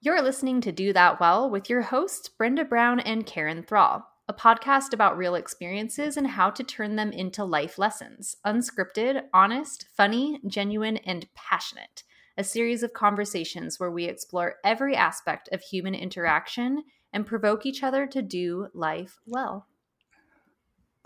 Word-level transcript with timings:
You're 0.00 0.22
listening 0.22 0.60
to 0.60 0.70
Do 0.70 0.92
That 0.92 1.18
Well 1.18 1.50
with 1.50 1.68
your 1.68 1.82
hosts, 1.82 2.28
Brenda 2.28 2.64
Brown 2.64 3.00
and 3.00 3.26
Karen 3.26 3.64
Thrall, 3.64 4.06
a 4.28 4.32
podcast 4.32 4.92
about 4.92 5.18
real 5.18 5.34
experiences 5.34 6.16
and 6.16 6.28
how 6.28 6.50
to 6.50 6.62
turn 6.62 6.94
them 6.94 7.10
into 7.10 7.42
life 7.42 7.78
lessons. 7.78 8.36
Unscripted, 8.46 9.24
honest, 9.34 9.86
funny, 9.96 10.38
genuine, 10.46 10.98
and 10.98 11.26
passionate. 11.34 12.04
A 12.36 12.44
series 12.44 12.84
of 12.84 12.92
conversations 12.92 13.80
where 13.80 13.90
we 13.90 14.04
explore 14.04 14.58
every 14.64 14.94
aspect 14.94 15.48
of 15.50 15.62
human 15.62 15.96
interaction 15.96 16.84
and 17.12 17.26
provoke 17.26 17.66
each 17.66 17.82
other 17.82 18.06
to 18.06 18.22
do 18.22 18.68
life 18.72 19.18
well. 19.26 19.66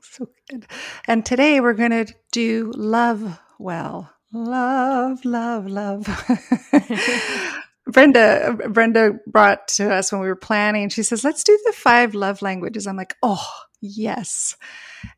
So 0.02 0.28
good. 0.50 0.66
And 1.08 1.24
today 1.24 1.62
we're 1.62 1.72
going 1.72 2.04
to 2.04 2.14
do 2.30 2.70
love 2.76 3.40
well. 3.58 4.12
Love, 4.34 5.24
love, 5.24 5.66
love. 5.66 6.06
Brenda 7.92 8.56
Brenda 8.70 9.18
brought 9.26 9.68
to 9.68 9.92
us 9.92 10.12
when 10.12 10.20
we 10.20 10.28
were 10.28 10.36
planning. 10.36 10.88
She 10.88 11.02
says, 11.02 11.24
"Let's 11.24 11.44
do 11.44 11.58
the 11.66 11.72
five 11.72 12.14
love 12.14 12.42
languages." 12.42 12.86
I'm 12.86 12.96
like, 12.96 13.16
"Oh, 13.22 13.46
yes." 13.80 14.56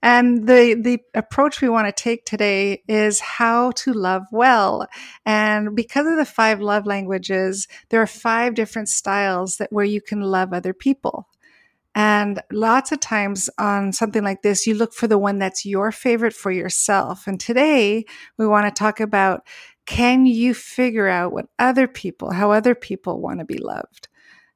And 0.03 0.47
the 0.49 0.75
the 0.75 1.01
approach 1.15 1.61
we 1.61 1.69
want 1.69 1.87
to 1.87 2.03
take 2.03 2.25
today 2.25 2.83
is 2.89 3.21
how 3.21 3.73
to 3.73 3.93
love 3.93 4.25
well. 4.33 4.89
And 5.25 5.77
because 5.77 6.07
of 6.07 6.17
the 6.17 6.25
five 6.25 6.61
love 6.61 6.87
languages, 6.87 7.69
there 7.91 8.03
are 8.03 8.07
five 8.07 8.55
different 8.55 8.89
styles 8.89 9.57
that 9.59 9.73
where 9.73 9.85
you 9.85 10.01
can 10.01 10.21
love 10.21 10.53
other 10.53 10.75
people. 10.75 11.29
And 11.97 12.43
lots 12.51 12.91
of 12.91 12.99
times 12.99 13.49
on 13.57 13.93
something 13.93 14.25
like 14.25 14.43
this, 14.43 14.67
you 14.67 14.75
look 14.75 14.93
for 14.93 15.07
the 15.07 15.19
one 15.19 15.39
that's 15.39 15.65
your 15.65 15.93
favorite 15.93 16.33
for 16.35 16.51
yourself. 16.51 17.29
And 17.29 17.39
today 17.39 18.05
we 18.37 18.49
want 18.49 18.67
to 18.67 18.77
talk 18.77 18.99
about 18.99 19.47
can 19.87 20.27
you 20.27 20.55
figure 20.55 21.09
out 21.09 21.33
what 21.33 21.47
other 21.59 21.87
people, 21.87 22.33
how 22.33 22.51
other 22.53 22.75
people 22.75 23.21
want 23.21 23.41
to 23.41 23.45
be 23.45 23.59
loved? 23.59 24.09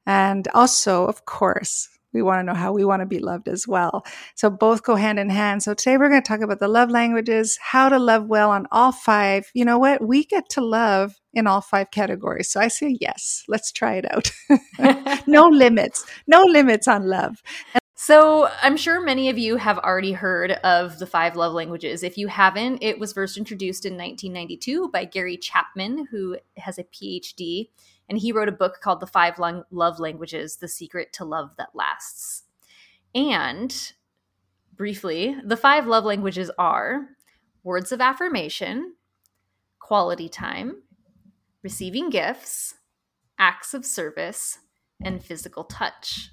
And 0.05 0.47
also, 0.53 1.05
of 1.05 1.25
course, 1.25 1.87
we 2.13 2.21
want 2.21 2.39
to 2.39 2.43
know 2.43 2.57
how 2.57 2.73
we 2.73 2.83
want 2.83 3.01
to 3.01 3.05
be 3.05 3.19
loved 3.19 3.47
as 3.47 3.67
well. 3.67 4.03
So 4.35 4.49
both 4.49 4.83
go 4.83 4.95
hand 4.95 5.19
in 5.19 5.29
hand. 5.29 5.61
So 5.61 5.73
today 5.73 5.97
we're 5.97 6.09
going 6.09 6.23
to 6.23 6.27
talk 6.27 6.41
about 6.41 6.59
the 6.59 6.67
love 6.67 6.89
languages, 6.89 7.57
how 7.61 7.89
to 7.89 7.99
love 7.99 8.25
well 8.25 8.49
on 8.49 8.65
all 8.71 8.91
five. 8.91 9.51
You 9.53 9.65
know 9.65 9.77
what? 9.77 10.05
We 10.05 10.25
get 10.25 10.49
to 10.51 10.61
love 10.61 11.13
in 11.33 11.45
all 11.45 11.61
five 11.61 11.91
categories. 11.91 12.51
So 12.51 12.59
I 12.59 12.67
say 12.67 12.97
yes. 12.99 13.43
Let's 13.47 13.71
try 13.71 14.01
it 14.03 14.11
out. 14.11 14.31
no 15.27 15.47
limits. 15.47 16.03
No 16.25 16.43
limits 16.43 16.87
on 16.87 17.07
love. 17.07 17.43
So, 18.01 18.47
I'm 18.61 18.77
sure 18.77 19.01
many 19.01 19.27
of 19.27 19.37
you 19.37 19.57
have 19.57 19.77
already 19.77 20.13
heard 20.13 20.51
of 20.51 20.99
the 20.99 21.05
five 21.05 21.35
love 21.35 21.51
languages. 21.51 22.01
If 22.01 22.17
you 22.17 22.29
haven't, 22.29 22.81
it 22.81 22.97
was 22.97 23.11
first 23.11 23.35
introduced 23.35 23.85
in 23.85 23.97
1992 23.97 24.87
by 24.87 25.03
Gary 25.03 25.35
Chapman, 25.35 26.07
who 26.09 26.37
has 26.55 26.79
a 26.79 26.85
PhD, 26.85 27.71
and 28.07 28.17
he 28.17 28.31
wrote 28.31 28.47
a 28.47 28.53
book 28.53 28.79
called 28.81 29.01
The 29.01 29.05
Five 29.05 29.37
Love 29.37 29.99
Languages 29.99 30.55
The 30.55 30.69
Secret 30.69 31.11
to 31.11 31.25
Love 31.25 31.49
That 31.57 31.71
Lasts. 31.73 32.43
And 33.13 33.91
briefly, 34.73 35.35
the 35.43 35.57
five 35.57 35.85
love 35.85 36.05
languages 36.05 36.49
are 36.57 37.09
words 37.65 37.91
of 37.91 37.99
affirmation, 37.99 38.93
quality 39.79 40.29
time, 40.29 40.83
receiving 41.63 42.09
gifts, 42.09 42.75
acts 43.37 43.73
of 43.73 43.85
service, 43.85 44.59
and 45.03 45.21
physical 45.21 45.65
touch. 45.65 46.29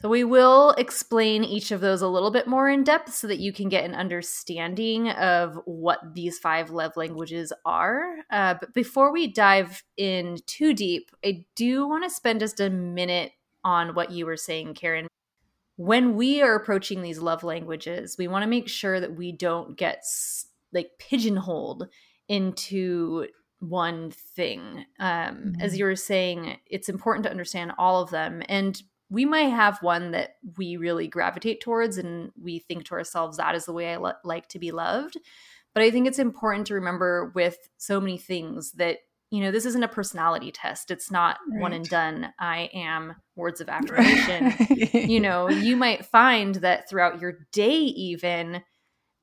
So, 0.00 0.08
we 0.08 0.22
will 0.22 0.70
explain 0.78 1.42
each 1.42 1.72
of 1.72 1.80
those 1.80 2.02
a 2.02 2.08
little 2.08 2.30
bit 2.30 2.46
more 2.46 2.68
in 2.68 2.84
depth 2.84 3.12
so 3.12 3.26
that 3.26 3.40
you 3.40 3.52
can 3.52 3.68
get 3.68 3.84
an 3.84 3.94
understanding 3.94 5.10
of 5.10 5.58
what 5.64 6.14
these 6.14 6.38
five 6.38 6.70
love 6.70 6.96
languages 6.96 7.52
are. 7.64 8.18
Uh, 8.30 8.54
but 8.60 8.72
before 8.74 9.12
we 9.12 9.26
dive 9.26 9.82
in 9.96 10.38
too 10.46 10.72
deep, 10.72 11.10
I 11.24 11.44
do 11.56 11.88
want 11.88 12.04
to 12.04 12.10
spend 12.10 12.40
just 12.40 12.60
a 12.60 12.70
minute 12.70 13.32
on 13.64 13.94
what 13.94 14.12
you 14.12 14.24
were 14.24 14.36
saying, 14.36 14.74
Karen. 14.74 15.08
When 15.76 16.14
we 16.14 16.42
are 16.42 16.54
approaching 16.54 17.02
these 17.02 17.18
love 17.18 17.42
languages, 17.42 18.16
we 18.18 18.28
want 18.28 18.42
to 18.42 18.48
make 18.48 18.68
sure 18.68 19.00
that 19.00 19.16
we 19.16 19.32
don't 19.32 19.76
get 19.76 20.04
like 20.72 20.90
pigeonholed 20.98 21.88
into 22.28 23.26
one 23.60 24.10
thing. 24.10 24.84
Um, 24.98 25.08
mm-hmm. 25.08 25.60
As 25.60 25.78
you 25.78 25.84
were 25.84 25.96
saying, 25.96 26.58
it's 26.66 26.88
important 26.88 27.24
to 27.24 27.30
understand 27.30 27.72
all 27.78 28.02
of 28.02 28.10
them. 28.10 28.42
And 28.48 28.80
we 29.10 29.24
might 29.24 29.50
have 29.50 29.82
one 29.82 30.10
that 30.10 30.36
we 30.56 30.76
really 30.76 31.08
gravitate 31.08 31.60
towards 31.60 31.98
and 31.98 32.30
we 32.40 32.58
think 32.58 32.84
to 32.84 32.94
ourselves 32.94 33.36
that 33.36 33.54
is 33.54 33.64
the 33.64 33.72
way 33.72 33.92
i 33.92 33.96
lo- 33.96 34.12
like 34.24 34.48
to 34.48 34.58
be 34.58 34.70
loved. 34.70 35.16
But 35.74 35.82
i 35.82 35.90
think 35.90 36.06
it's 36.06 36.18
important 36.18 36.66
to 36.68 36.74
remember 36.74 37.32
with 37.34 37.56
so 37.76 38.00
many 38.00 38.18
things 38.18 38.72
that 38.72 38.98
you 39.30 39.42
know 39.42 39.50
this 39.50 39.66
isn't 39.66 39.82
a 39.82 39.88
personality 39.88 40.50
test. 40.50 40.90
It's 40.90 41.10
not 41.10 41.38
right. 41.50 41.60
one 41.60 41.72
and 41.74 41.88
done. 41.88 42.32
I 42.38 42.70
am 42.72 43.14
words 43.36 43.60
of 43.60 43.68
affirmation. 43.68 44.54
You 45.08 45.20
know 45.20 45.48
you 45.48 45.76
might 45.76 46.06
find 46.06 46.56
that 46.56 46.88
throughout 46.88 47.20
your 47.20 47.40
day 47.52 47.76
even 47.76 48.62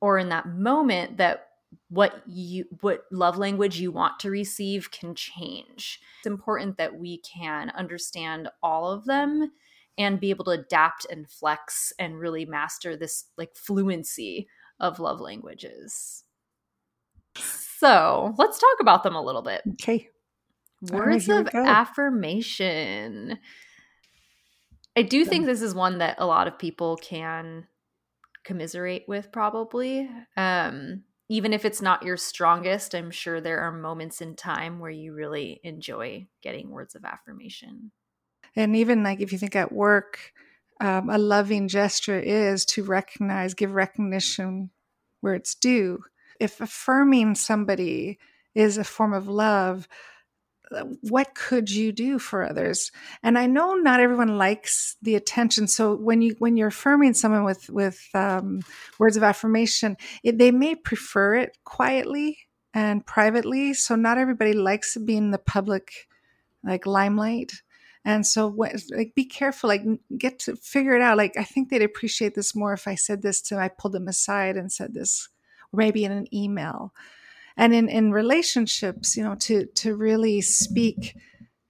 or 0.00 0.18
in 0.18 0.28
that 0.28 0.46
moment 0.48 1.16
that 1.16 1.46
what 1.88 2.22
you 2.26 2.64
what 2.80 3.04
love 3.10 3.36
language 3.36 3.80
you 3.80 3.90
want 3.90 4.18
to 4.20 4.30
receive 4.30 4.90
can 4.90 5.14
change. 5.14 6.00
It's 6.18 6.26
important 6.26 6.78
that 6.78 6.98
we 6.98 7.18
can 7.18 7.70
understand 7.70 8.48
all 8.62 8.90
of 8.90 9.04
them 9.04 9.52
and 9.98 10.20
be 10.20 10.30
able 10.30 10.44
to 10.44 10.50
adapt 10.52 11.06
and 11.10 11.28
flex 11.28 11.92
and 11.98 12.18
really 12.18 12.44
master 12.44 12.96
this 12.96 13.24
like 13.36 13.56
fluency 13.56 14.48
of 14.78 15.00
love 15.00 15.20
languages. 15.20 16.24
So 17.36 18.34
let's 18.38 18.58
talk 18.58 18.76
about 18.80 19.02
them 19.02 19.14
a 19.14 19.22
little 19.22 19.42
bit. 19.42 19.62
Okay. 19.72 20.08
Words 20.90 21.28
of 21.28 21.48
affirmation. 21.54 23.38
I 24.96 25.02
do 25.02 25.24
think 25.24 25.46
this 25.46 25.62
is 25.62 25.74
one 25.74 25.98
that 25.98 26.16
a 26.18 26.26
lot 26.26 26.48
of 26.48 26.58
people 26.58 26.96
can 26.96 27.66
commiserate 28.44 29.04
with, 29.06 29.30
probably. 29.32 30.08
Um, 30.36 31.02
even 31.28 31.52
if 31.52 31.64
it's 31.64 31.82
not 31.82 32.02
your 32.02 32.16
strongest, 32.16 32.94
I'm 32.94 33.10
sure 33.10 33.40
there 33.40 33.60
are 33.60 33.72
moments 33.72 34.20
in 34.20 34.36
time 34.36 34.78
where 34.78 34.90
you 34.90 35.12
really 35.12 35.60
enjoy 35.64 36.28
getting 36.42 36.70
words 36.70 36.94
of 36.94 37.04
affirmation 37.04 37.90
and 38.56 38.74
even 38.74 39.02
like 39.02 39.20
if 39.20 39.32
you 39.32 39.38
think 39.38 39.54
at 39.54 39.72
work 39.72 40.32
um, 40.80 41.08
a 41.08 41.18
loving 41.18 41.68
gesture 41.68 42.18
is 42.18 42.64
to 42.66 42.82
recognize 42.84 43.54
give 43.54 43.72
recognition 43.72 44.70
where 45.20 45.34
it's 45.34 45.54
due. 45.54 46.04
If 46.38 46.60
affirming 46.60 47.34
somebody 47.34 48.18
is 48.54 48.76
a 48.78 48.84
form 48.84 49.12
of 49.12 49.28
love 49.28 49.88
uh, 50.72 50.82
what 51.00 51.32
could 51.36 51.70
you 51.70 51.92
do 51.92 52.18
for 52.18 52.42
others? 52.42 52.90
And 53.22 53.38
i 53.38 53.46
know 53.46 53.74
not 53.74 54.00
everyone 54.00 54.36
likes 54.36 54.96
the 55.00 55.14
attention 55.14 55.68
so 55.68 55.94
when 55.94 56.22
you 56.22 56.34
when 56.40 56.56
you're 56.56 56.68
affirming 56.68 57.14
someone 57.14 57.44
with 57.44 57.70
with 57.70 58.04
um, 58.14 58.60
words 58.98 59.16
of 59.16 59.22
affirmation 59.22 59.96
it, 60.24 60.38
they 60.38 60.50
may 60.50 60.74
prefer 60.74 61.36
it 61.36 61.56
quietly 61.64 62.38
and 62.74 63.06
privately 63.06 63.74
so 63.74 63.94
not 63.94 64.18
everybody 64.18 64.52
likes 64.52 64.96
being 64.96 65.30
the 65.30 65.38
public 65.38 66.08
like 66.64 66.84
limelight 66.84 67.52
and 68.06 68.24
so, 68.24 68.46
like, 68.56 69.16
be 69.16 69.24
careful. 69.24 69.66
Like, 69.66 69.82
get 70.16 70.38
to 70.40 70.54
figure 70.54 70.94
it 70.94 71.02
out. 71.02 71.16
Like, 71.16 71.36
I 71.36 71.42
think 71.42 71.68
they'd 71.68 71.82
appreciate 71.82 72.36
this 72.36 72.54
more 72.54 72.72
if 72.72 72.86
I 72.86 72.94
said 72.94 73.20
this 73.20 73.42
to. 73.42 73.58
I 73.58 73.66
pulled 73.66 73.94
them 73.94 74.06
aside 74.06 74.56
and 74.56 74.70
said 74.70 74.94
this, 74.94 75.28
or 75.72 75.78
maybe 75.78 76.04
in 76.04 76.12
an 76.12 76.32
email. 76.32 76.94
And 77.56 77.74
in 77.74 77.88
in 77.88 78.12
relationships, 78.12 79.16
you 79.16 79.24
know, 79.24 79.34
to 79.40 79.66
to 79.66 79.96
really 79.96 80.40
speak 80.40 81.16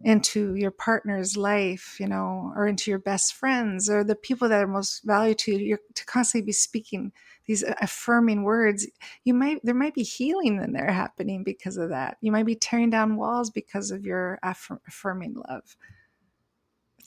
into 0.02 0.54
your 0.56 0.70
partner's 0.70 1.38
life, 1.38 1.96
you 1.98 2.06
know, 2.06 2.52
or 2.54 2.66
into 2.66 2.90
your 2.90 2.98
best 2.98 3.32
friends 3.32 3.88
or 3.88 4.04
the 4.04 4.14
people 4.14 4.46
that 4.50 4.62
are 4.62 4.68
most 4.68 5.04
valued 5.04 5.38
to 5.38 5.52
you, 5.52 5.58
you're 5.58 5.80
to 5.94 6.04
constantly 6.04 6.44
be 6.44 6.52
speaking 6.52 7.12
these 7.46 7.64
uh, 7.64 7.72
affirming 7.80 8.42
words. 8.42 8.86
You 9.24 9.32
might 9.32 9.60
there 9.64 9.74
might 9.74 9.94
be 9.94 10.02
healing 10.02 10.62
in 10.62 10.74
there 10.74 10.92
happening 10.92 11.44
because 11.44 11.78
of 11.78 11.88
that. 11.88 12.18
You 12.20 12.30
might 12.30 12.44
be 12.44 12.56
tearing 12.56 12.90
down 12.90 13.16
walls 13.16 13.48
because 13.48 13.90
of 13.90 14.04
your 14.04 14.38
affirming 14.42 15.42
love. 15.48 15.76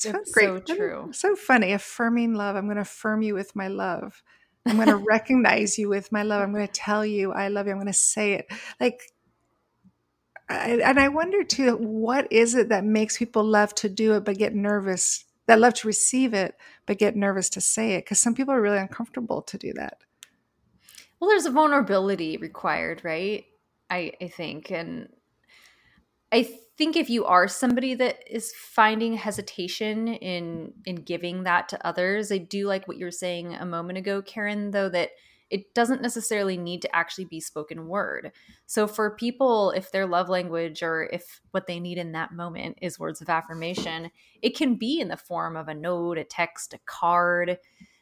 It's, 0.05 0.15
it's 0.15 0.33
so 0.33 0.59
true. 0.59 1.09
So 1.11 1.35
funny. 1.35 1.73
Affirming 1.73 2.33
love. 2.33 2.55
I'm 2.55 2.65
going 2.65 2.75
to 2.75 2.81
affirm 2.83 3.21
you 3.21 3.33
with 3.33 3.55
my 3.55 3.67
love. 3.67 4.23
I'm 4.65 4.75
going 4.75 4.87
to 4.97 4.97
recognize 4.97 5.77
you 5.77 5.89
with 5.89 6.11
my 6.11 6.23
love. 6.23 6.41
I'm 6.41 6.53
going 6.53 6.67
to 6.67 6.73
tell 6.73 7.05
you 7.05 7.33
I 7.33 7.49
love 7.49 7.65
you. 7.65 7.73
I'm 7.73 7.77
going 7.77 7.87
to 7.87 7.93
say 7.93 8.33
it. 8.33 8.47
Like, 8.79 9.01
I, 10.49 10.79
and 10.83 10.99
I 10.99 11.09
wonder 11.09 11.43
too, 11.43 11.75
what 11.75 12.31
is 12.31 12.55
it 12.55 12.69
that 12.69 12.83
makes 12.83 13.17
people 13.17 13.43
love 13.43 13.75
to 13.75 13.89
do 13.89 14.13
it 14.15 14.25
but 14.25 14.37
get 14.37 14.55
nervous? 14.55 15.25
That 15.47 15.59
love 15.59 15.73
to 15.75 15.87
receive 15.87 16.33
it 16.33 16.55
but 16.85 16.97
get 16.97 17.15
nervous 17.15 17.49
to 17.51 17.61
say 17.61 17.93
it? 17.93 18.05
Because 18.05 18.19
some 18.19 18.35
people 18.35 18.53
are 18.53 18.61
really 18.61 18.77
uncomfortable 18.77 19.41
to 19.43 19.57
do 19.57 19.73
that. 19.73 19.99
Well, 21.19 21.29
there's 21.29 21.45
a 21.45 21.51
vulnerability 21.51 22.37
required, 22.37 23.01
right? 23.03 23.45
I, 23.89 24.13
I 24.21 24.27
think, 24.27 24.71
and 24.71 25.09
I 26.31 26.49
think 26.77 26.95
if 26.95 27.09
you 27.09 27.25
are 27.25 27.47
somebody 27.47 27.93
that 27.95 28.19
is 28.29 28.53
finding 28.55 29.13
hesitation 29.13 30.07
in 30.07 30.73
in 30.85 30.95
giving 30.97 31.43
that 31.43 31.69
to 31.69 31.87
others, 31.87 32.31
I 32.31 32.37
do 32.37 32.67
like 32.67 32.87
what 32.87 32.97
you 32.97 33.05
were 33.05 33.11
saying 33.11 33.55
a 33.55 33.65
moment 33.65 33.97
ago, 33.97 34.21
Karen, 34.21 34.71
though 34.71 34.89
that 34.89 35.11
it 35.49 35.73
doesn't 35.73 36.01
necessarily 36.01 36.57
need 36.57 36.81
to 36.83 36.95
actually 36.95 37.25
be 37.25 37.39
spoken 37.39 37.87
word. 37.87 38.31
So 38.67 38.87
for 38.87 39.15
people, 39.15 39.71
if 39.71 39.91
their 39.91 40.05
love 40.05 40.29
language 40.29 40.83
or 40.83 41.09
if 41.11 41.41
what 41.51 41.65
they 41.65 41.79
need 41.79 41.97
in 41.97 42.11
that 42.11 42.31
moment 42.31 42.77
is 42.81 42.99
words 42.99 43.19
of 43.19 43.29
affirmation, 43.29 44.11
it 44.43 44.55
can 44.55 44.75
be 44.75 44.99
in 44.99 45.07
the 45.07 45.17
form 45.17 45.57
of 45.57 45.67
a 45.67 45.73
note, 45.73 46.19
a 46.19 46.23
text, 46.23 46.75
a 46.75 46.79
card. 46.85 47.57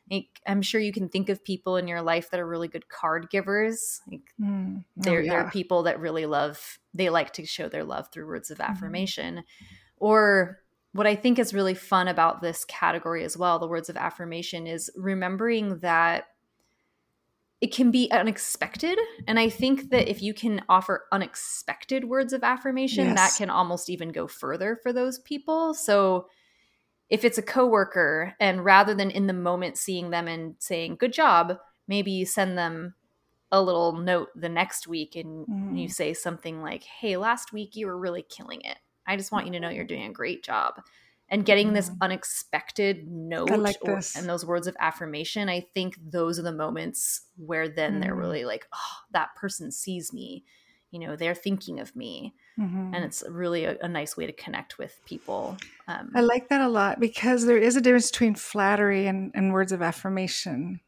Like, 0.09 0.41
I'm 0.47 0.61
sure 0.61 0.79
you 0.79 0.93
can 0.93 1.09
think 1.09 1.29
of 1.29 1.43
people 1.43 1.75
in 1.77 1.87
your 1.87 2.01
life 2.01 2.29
that 2.31 2.39
are 2.39 2.47
really 2.47 2.67
good 2.67 2.87
card 2.87 3.29
givers. 3.29 4.01
Like 4.09 4.21
mm. 4.41 4.77
oh, 4.79 4.83
they're, 4.95 5.21
yeah. 5.21 5.29
they're 5.29 5.49
people 5.49 5.83
that 5.83 5.99
really 5.99 6.25
love, 6.25 6.79
they 6.93 7.09
like 7.09 7.33
to 7.33 7.45
show 7.45 7.67
their 7.67 7.83
love 7.83 8.09
through 8.11 8.27
words 8.27 8.49
of 8.49 8.59
mm-hmm. 8.59 8.71
affirmation. 8.71 9.35
Mm-hmm. 9.35 9.75
Or 9.97 10.59
what 10.93 11.07
I 11.07 11.15
think 11.15 11.39
is 11.39 11.53
really 11.53 11.73
fun 11.73 12.07
about 12.07 12.41
this 12.41 12.65
category 12.65 13.23
as 13.23 13.37
well, 13.37 13.59
the 13.59 13.67
words 13.67 13.89
of 13.89 13.97
affirmation, 13.97 14.65
is 14.65 14.89
remembering 14.95 15.79
that 15.79 16.25
it 17.59 17.73
can 17.73 17.91
be 17.91 18.09
unexpected. 18.11 18.97
And 19.27 19.39
I 19.39 19.49
think 19.49 19.89
that 19.89 20.09
if 20.09 20.21
you 20.21 20.33
can 20.33 20.61
offer 20.69 21.05
unexpected 21.11 22.05
words 22.05 22.31
of 22.31 22.43
affirmation, 22.43 23.07
yes. 23.07 23.15
that 23.15 23.37
can 23.37 23.49
almost 23.49 23.89
even 23.89 24.09
go 24.09 24.27
further 24.27 24.79
for 24.81 24.93
those 24.93 25.19
people. 25.19 25.73
So 25.73 26.27
if 27.09 27.23
it's 27.23 27.37
a 27.37 27.43
coworker 27.43 28.33
and 28.39 28.65
rather 28.65 28.93
than 28.93 29.11
in 29.11 29.27
the 29.27 29.33
moment 29.33 29.77
seeing 29.77 30.09
them 30.09 30.27
and 30.27 30.55
saying, 30.59 30.97
good 30.99 31.13
job, 31.13 31.57
maybe 31.87 32.11
you 32.11 32.25
send 32.25 32.57
them 32.57 32.93
a 33.51 33.61
little 33.61 33.93
note 33.93 34.29
the 34.35 34.49
next 34.49 34.87
week 34.87 35.15
and 35.15 35.47
mm. 35.47 35.79
you 35.79 35.87
say 35.87 36.13
something 36.13 36.61
like, 36.61 36.83
hey, 36.83 37.15
last 37.15 37.53
week 37.53 37.75
you 37.75 37.87
were 37.87 37.97
really 37.97 38.25
killing 38.27 38.61
it. 38.61 38.77
I 39.05 39.15
just 39.15 39.31
want 39.31 39.45
you 39.45 39.53
to 39.53 39.59
know 39.59 39.69
you're 39.69 39.85
doing 39.85 40.03
a 40.03 40.11
great 40.11 40.43
job 40.43 40.73
and 41.29 41.45
getting 41.45 41.73
this 41.73 41.89
mm-hmm. 41.89 42.03
unexpected 42.03 43.07
note 43.07 43.49
like 43.49 43.77
or, 43.81 43.99
and 44.15 44.27
those 44.27 44.45
words 44.45 44.67
of 44.67 44.75
affirmation 44.79 45.49
i 45.49 45.59
think 45.73 45.97
those 46.01 46.39
are 46.39 46.43
the 46.43 46.51
moments 46.51 47.21
where 47.37 47.67
then 47.67 47.95
mm 47.95 47.97
they're 47.97 48.15
really 48.15 48.45
like 48.45 48.67
oh 48.73 48.97
that 49.11 49.35
person 49.35 49.71
sees 49.71 50.13
me 50.13 50.43
you 50.91 50.99
know 50.99 51.15
they're 51.15 51.33
thinking 51.33 51.79
of 51.79 51.95
me 51.95 52.33
mm-hmm. 52.59 52.93
and 52.93 53.03
it's 53.03 53.23
really 53.29 53.65
a, 53.65 53.77
a, 53.81 53.87
nice 53.87 54.17
way 54.17 54.25
to 54.25 54.33
connect 54.33 54.77
with 54.77 54.99
people 55.05 55.57
um, 55.87 56.11
i 56.15 56.21
like 56.21 56.49
that 56.49 56.61
a 56.61 56.67
lot 56.67 56.99
because 56.99 57.45
there 57.45 57.57
is 57.57 57.75
a 57.75 57.81
difference 57.81 58.11
between 58.11 58.35
flattery 58.35 59.07
and, 59.07 59.31
and 59.33 59.53
words 59.53 59.71
of 59.71 59.81
affirmation. 59.81 60.79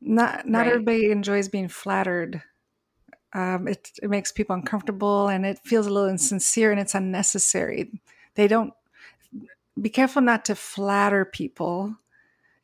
Not 0.00 0.46
not 0.46 0.60
right. 0.60 0.68
everybody 0.68 1.10
enjoys 1.10 1.48
being 1.48 1.68
flattered. 1.68 2.42
Um, 3.32 3.66
it, 3.66 3.90
it 4.02 4.10
makes 4.10 4.30
people 4.30 4.54
uncomfortable 4.54 5.28
and 5.28 5.44
it 5.44 5.58
feels 5.64 5.86
a 5.86 5.90
little 5.90 6.08
insincere 6.08 6.70
and 6.70 6.80
it's 6.80 6.94
unnecessary. 6.94 7.90
They 8.34 8.46
don't 8.46 8.72
be 9.80 9.88
careful 9.88 10.22
not 10.22 10.44
to 10.46 10.54
flatter 10.54 11.24
people 11.24 11.96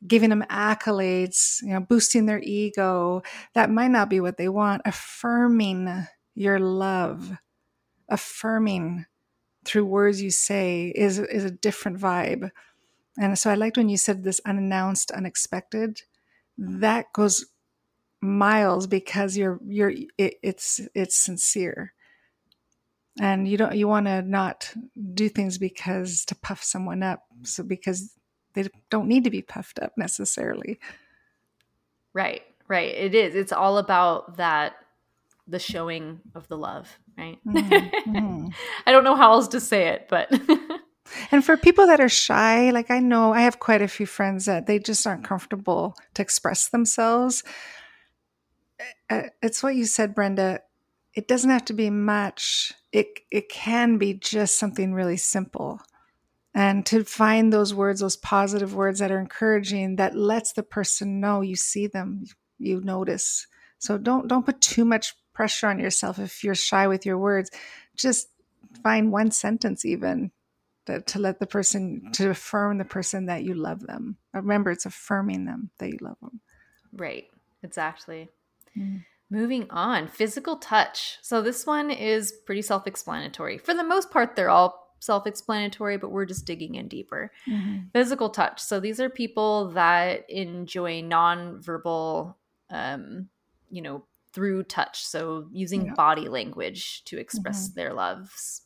giving 0.06 0.30
them 0.30 0.44
accolades 0.48 1.60
you 1.62 1.70
know 1.70 1.80
boosting 1.80 2.26
their 2.26 2.40
ego. 2.42 3.22
That 3.54 3.70
might 3.70 3.90
not 3.90 4.10
be 4.10 4.20
what 4.20 4.36
they 4.36 4.48
want. 4.48 4.82
Affirming 4.84 6.06
your 6.34 6.58
love 6.58 7.32
affirming 8.10 9.06
through 9.64 9.84
words 9.84 10.22
you 10.22 10.30
say 10.30 10.92
is 10.94 11.18
is 11.18 11.44
a 11.44 11.50
different 11.50 11.98
vibe. 11.98 12.50
And 13.18 13.38
so 13.38 13.50
i 13.50 13.54
liked 13.54 13.76
when 13.76 13.88
you 13.88 13.96
said 13.96 14.22
this 14.22 14.40
unannounced 14.44 15.10
unexpected. 15.10 16.02
That 16.56 17.12
goes 17.12 17.46
miles 18.20 18.86
because 18.86 19.36
you're 19.36 19.60
you're 19.66 19.92
it, 20.18 20.34
it's 20.42 20.80
it's 20.94 21.16
sincere. 21.16 21.92
And 23.20 23.46
you 23.46 23.56
don't 23.56 23.74
you 23.74 23.88
want 23.88 24.06
to 24.06 24.22
not 24.22 24.72
do 25.14 25.28
things 25.28 25.58
because 25.58 26.24
to 26.26 26.34
puff 26.34 26.62
someone 26.62 27.02
up 27.02 27.24
so 27.42 27.62
because 27.62 28.14
they 28.54 28.68
don't 28.88 29.08
need 29.08 29.24
to 29.24 29.30
be 29.30 29.42
puffed 29.42 29.78
up 29.78 29.92
necessarily. 29.96 30.78
Right 32.12 32.42
right. 32.70 32.94
It 32.94 33.14
is. 33.14 33.34
It's 33.34 33.52
all 33.52 33.76
about 33.76 34.38
that 34.38 34.76
the 35.46 35.58
showing 35.58 36.20
of 36.34 36.48
the 36.48 36.56
love 36.56 36.98
right 37.20 37.38
mm-hmm. 37.46 38.48
i 38.86 38.92
don't 38.92 39.04
know 39.04 39.16
how 39.16 39.32
else 39.32 39.48
to 39.48 39.60
say 39.60 39.88
it 39.88 40.06
but 40.08 40.28
and 41.30 41.44
for 41.44 41.56
people 41.56 41.86
that 41.86 42.00
are 42.00 42.08
shy 42.08 42.70
like 42.70 42.90
i 42.90 42.98
know 42.98 43.32
i 43.32 43.42
have 43.42 43.58
quite 43.60 43.82
a 43.82 43.88
few 43.88 44.06
friends 44.06 44.46
that 44.46 44.66
they 44.66 44.78
just 44.78 45.06
aren't 45.06 45.24
comfortable 45.24 45.94
to 46.14 46.22
express 46.22 46.68
themselves 46.68 47.42
uh, 49.10 49.22
it's 49.42 49.62
what 49.62 49.74
you 49.74 49.84
said 49.84 50.14
brenda 50.14 50.60
it 51.14 51.28
doesn't 51.28 51.50
have 51.50 51.64
to 51.66 51.72
be 51.72 51.90
much. 51.90 52.72
It 52.92 53.20
it 53.30 53.48
can 53.48 53.98
be 53.98 54.14
just 54.14 54.58
something 54.58 54.94
really 54.94 55.16
simple. 55.16 55.80
And 56.54 56.84
to 56.86 57.04
find 57.04 57.52
those 57.52 57.72
words, 57.72 58.00
those 58.00 58.16
positive 58.16 58.74
words 58.74 58.98
that 58.98 59.12
are 59.12 59.20
encouraging, 59.20 59.96
that 59.96 60.16
lets 60.16 60.52
the 60.52 60.64
person 60.64 61.20
know 61.20 61.42
you 61.42 61.54
see 61.56 61.86
them, 61.86 62.24
you 62.58 62.80
notice. 62.80 63.46
So 63.78 63.98
don't 63.98 64.28
don't 64.28 64.46
put 64.46 64.60
too 64.60 64.84
much 64.84 65.14
pressure 65.32 65.68
on 65.68 65.78
yourself 65.78 66.18
if 66.18 66.44
you're 66.44 66.54
shy 66.54 66.86
with 66.86 67.06
your 67.06 67.18
words. 67.18 67.50
Just 67.96 68.28
find 68.82 69.12
one 69.12 69.30
sentence 69.30 69.84
even 69.84 70.30
to, 70.86 71.00
to 71.00 71.18
let 71.18 71.38
the 71.38 71.46
person 71.46 72.10
to 72.12 72.30
affirm 72.30 72.78
the 72.78 72.84
person 72.84 73.26
that 73.26 73.44
you 73.44 73.54
love 73.54 73.80
them. 73.80 74.16
Remember, 74.32 74.70
it's 74.70 74.86
affirming 74.86 75.44
them 75.44 75.70
that 75.78 75.90
you 75.90 75.98
love 76.00 76.16
them. 76.20 76.40
Right. 76.92 77.26
Exactly. 77.62 78.28
Mm. 78.76 79.04
Moving 79.30 79.70
on, 79.70 80.08
physical 80.08 80.56
touch. 80.56 81.18
So 81.22 81.40
this 81.40 81.64
one 81.64 81.90
is 81.90 82.32
pretty 82.32 82.62
self 82.62 82.86
explanatory. 82.86 83.58
For 83.58 83.74
the 83.74 83.84
most 83.84 84.10
part, 84.10 84.34
they're 84.34 84.50
all 84.50 84.94
self 84.98 85.26
explanatory, 85.26 85.98
but 85.98 86.10
we're 86.10 86.26
just 86.26 86.46
digging 86.46 86.74
in 86.74 86.88
deeper. 86.88 87.30
Mm-hmm. 87.48 87.88
Physical 87.92 88.30
touch. 88.30 88.60
So 88.60 88.80
these 88.80 89.00
are 89.00 89.08
people 89.08 89.70
that 89.70 90.28
enjoy 90.28 91.02
non-verbal, 91.02 92.36
um, 92.70 93.28
you 93.70 93.82
know, 93.82 94.04
through 94.32 94.64
touch. 94.64 95.04
So 95.04 95.48
using 95.52 95.86
yeah. 95.86 95.94
body 95.94 96.28
language 96.28 97.04
to 97.06 97.18
express 97.18 97.68
mm-hmm. 97.68 97.74
their 97.80 97.94
loves. 97.94 98.62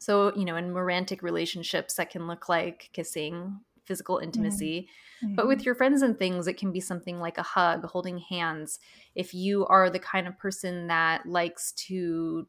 So, 0.00 0.34
you 0.36 0.44
know, 0.44 0.56
in 0.56 0.74
romantic 0.74 1.22
relationships, 1.22 1.94
that 1.94 2.10
can 2.10 2.26
look 2.26 2.48
like 2.48 2.90
kissing, 2.92 3.60
physical 3.84 4.18
intimacy. 4.18 4.82
Mm-hmm 4.82 4.92
Mm-hmm. 5.24 5.34
But 5.34 5.48
with 5.48 5.64
your 5.64 5.74
friends 5.74 6.02
and 6.02 6.18
things, 6.18 6.46
it 6.46 6.58
can 6.58 6.72
be 6.72 6.80
something 6.80 7.18
like 7.18 7.38
a 7.38 7.42
hug, 7.42 7.84
holding 7.84 8.18
hands. 8.18 8.78
If 9.14 9.32
you 9.32 9.66
are 9.66 9.88
the 9.88 9.98
kind 9.98 10.26
of 10.26 10.38
person 10.38 10.88
that 10.88 11.26
likes 11.26 11.72
to 11.88 12.46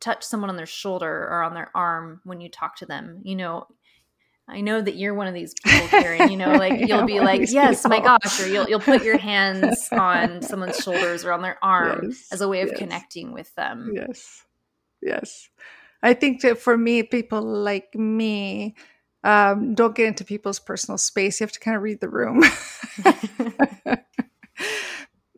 touch 0.00 0.22
someone 0.22 0.50
on 0.50 0.56
their 0.56 0.66
shoulder 0.66 1.28
or 1.28 1.42
on 1.42 1.54
their 1.54 1.70
arm 1.74 2.20
when 2.24 2.40
you 2.40 2.48
talk 2.48 2.76
to 2.76 2.86
them, 2.86 3.20
you 3.24 3.36
know, 3.36 3.66
I 4.48 4.62
know 4.62 4.80
that 4.80 4.96
you're 4.96 5.14
one 5.14 5.26
of 5.26 5.34
these 5.34 5.52
people, 5.62 5.88
Karen. 5.88 6.30
You 6.30 6.36
know, 6.38 6.52
like 6.52 6.80
you'll 6.88 7.04
be 7.04 7.20
like, 7.20 7.50
"Yes, 7.50 7.82
people. 7.82 7.98
my 7.98 8.02
gosh," 8.02 8.40
or 8.40 8.48
you'll 8.48 8.68
you'll 8.68 8.80
put 8.80 9.04
your 9.04 9.18
hands 9.32 9.88
on 9.92 10.40
someone's 10.42 10.78
shoulders 10.78 11.24
or 11.24 11.32
on 11.32 11.42
their 11.42 11.58
arm 11.62 12.08
yes, 12.08 12.28
as 12.32 12.40
a 12.40 12.48
way 12.48 12.62
of 12.62 12.70
yes. 12.70 12.78
connecting 12.78 13.32
with 13.32 13.54
them. 13.56 13.92
Yes, 13.94 14.44
yes. 15.02 15.48
I 16.02 16.14
think 16.14 16.42
that 16.42 16.58
for 16.58 16.78
me, 16.78 17.02
people 17.02 17.42
like 17.42 17.94
me, 17.94 18.74
um, 19.24 19.74
don't 19.74 19.94
get 19.94 20.06
into 20.06 20.24
people's 20.24 20.60
personal 20.60 20.96
space. 20.96 21.40
You 21.40 21.44
have 21.44 21.52
to 21.52 21.60
kind 21.60 21.76
of 21.76 21.82
read 21.82 22.00
the 22.00 22.08
room. 22.08 22.42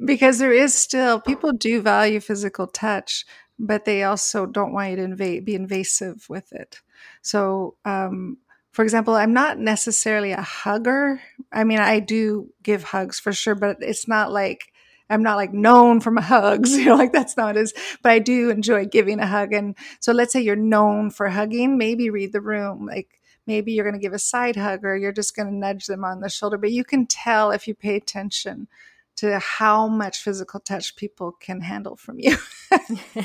because 0.05 0.39
there 0.39 0.53
is 0.53 0.75
still, 0.75 1.21
people 1.21 1.53
do 1.53 1.81
value 1.81 2.21
physical 2.21 2.67
touch, 2.67 3.25
but 3.59 3.87
they 3.87 4.03
also 4.03 4.47
don't 4.47 4.73
want 4.73 4.91
you 4.91 4.97
to 4.97 5.03
invade, 5.03 5.45
be 5.47 5.55
invasive 5.55 6.27
with 6.29 6.53
it. 6.53 6.81
So, 7.23 7.77
um, 7.85 8.37
for 8.73 8.83
example, 8.83 9.15
I'm 9.15 9.33
not 9.33 9.59
necessarily 9.59 10.33
a 10.33 10.43
hugger. 10.43 11.21
I 11.53 11.65
mean, 11.65 11.79
I 11.81 11.99
do 12.01 12.51
give 12.63 12.85
hugs 12.85 13.19
for 13.19 13.33
sure, 13.33 13.55
but 13.55 13.79
it's 13.81 14.07
not 14.07 14.33
like 14.33 14.73
I'm 15.09 15.25
not 15.25 15.37
like 15.37 15.53
known 15.53 16.01
for 16.01 16.13
my 16.13 16.23
hugs, 16.23 16.77
you 16.77 16.87
know, 16.87 16.97
like 16.97 17.13
that's 17.13 17.37
not 17.37 17.57
as, 17.57 17.73
but 18.03 18.13
I 18.13 18.21
do 18.21 18.51
enjoy 18.51 18.87
giving 18.87 19.19
a 19.19 19.27
hug. 19.27 19.53
And 19.53 19.77
so 19.99 20.13
let's 20.13 20.33
say 20.33 20.41
you're 20.41 20.57
known 20.57 21.11
for 21.11 21.29
hugging, 21.29 21.77
maybe 21.77 22.11
read 22.11 22.33
the 22.33 22.41
room. 22.41 22.87
Like 22.87 23.21
maybe 23.47 23.73
you're 23.73 23.85
going 23.85 24.01
to 24.01 24.01
give 24.01 24.13
a 24.13 24.19
side 24.19 24.57
hug 24.57 24.85
or 24.85 24.97
you're 24.97 25.13
just 25.13 25.35
going 25.35 25.49
to 25.49 25.55
nudge 25.55 25.87
them 25.87 26.05
on 26.05 26.21
the 26.21 26.29
shoulder. 26.29 26.57
But 26.57 26.71
you 26.71 26.85
can 26.85 27.07
tell 27.07 27.51
if 27.51 27.67
you 27.67 27.75
pay 27.75 27.97
attention 27.97 28.69
to 29.17 29.39
how 29.41 29.89
much 29.89 30.23
physical 30.23 30.61
touch 30.61 30.95
people 30.95 31.33
can 31.33 31.61
handle 31.61 31.97
from 31.97 32.21
you. 32.21 32.37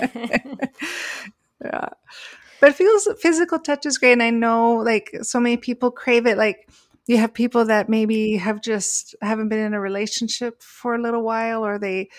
yeah. 1.63 1.89
But 2.65 2.73
feels 2.73 3.07
physical 3.19 3.59
touch 3.59 3.85
is 3.85 3.99
great. 3.99 4.13
And 4.13 4.23
I 4.23 4.31
know 4.31 4.77
like 4.77 5.15
so 5.21 5.39
many 5.39 5.55
people 5.55 5.91
crave 5.91 6.25
it. 6.25 6.35
Like 6.35 6.67
you 7.05 7.17
have 7.17 7.31
people 7.31 7.65
that 7.65 7.89
maybe 7.89 8.37
have 8.37 8.59
just 8.59 9.15
haven't 9.21 9.49
been 9.49 9.59
in 9.59 9.75
a 9.75 9.79
relationship 9.79 10.63
for 10.63 10.95
a 10.95 10.99
little 10.99 11.21
while 11.21 11.63
or 11.63 11.77
they 11.77 12.09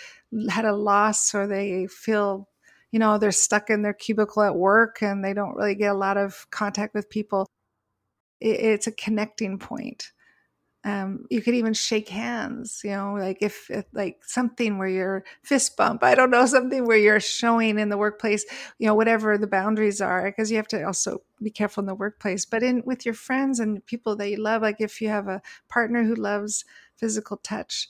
had 0.49 0.63
a 0.63 0.71
loss 0.73 1.35
or 1.35 1.47
they 1.47 1.87
feel 1.87 2.47
you 2.93 2.99
know 2.99 3.17
they're 3.17 3.33
stuck 3.33 3.69
in 3.69 3.81
their 3.81 3.93
cubicle 3.93 4.41
at 4.41 4.55
work 4.55 5.01
and 5.01 5.21
they 5.21 5.33
don't 5.33 5.57
really 5.57 5.75
get 5.75 5.91
a 5.91 5.97
lot 5.97 6.15
of 6.15 6.49
contact 6.49 6.93
with 6.93 7.09
people 7.09 7.45
it, 8.39 8.61
it's 8.61 8.87
a 8.87 8.91
connecting 8.93 9.59
point. 9.59 10.13
Um, 10.83 11.25
you 11.29 11.41
could 11.41 11.55
even 11.55 11.73
shake 11.73 12.07
hands, 12.07 12.79
you 12.83 12.91
know, 12.91 13.15
like 13.19 13.39
if, 13.41 13.69
if, 13.69 13.85
like 13.93 14.19
something 14.23 14.77
where 14.77 14.87
you're 14.87 15.25
fist 15.43 15.75
bump, 15.75 16.01
I 16.01 16.15
don't 16.15 16.29
know, 16.31 16.45
something 16.47 16.85
where 16.85 16.97
you're 16.97 17.19
showing 17.19 17.77
in 17.77 17.89
the 17.89 17.97
workplace, 17.97 18.45
you 18.79 18.87
know, 18.87 18.95
whatever 18.95 19.37
the 19.37 19.47
boundaries 19.47 19.99
are, 19.99 20.23
because 20.25 20.49
you 20.49 20.57
have 20.57 20.67
to 20.69 20.83
also 20.83 21.23
be 21.43 21.49
careful 21.49 21.81
in 21.81 21.87
the 21.87 21.95
workplace. 21.95 22.45
But 22.45 22.63
in 22.63 22.83
with 22.85 23.05
your 23.05 23.15
friends 23.15 23.59
and 23.59 23.85
people 23.85 24.15
that 24.15 24.29
you 24.29 24.37
love, 24.37 24.61
like 24.61 24.77
if 24.79 25.01
you 25.01 25.09
have 25.09 25.27
a 25.27 25.41
partner 25.67 26.03
who 26.05 26.15
loves 26.15 26.63
physical 26.95 27.37
touch, 27.37 27.89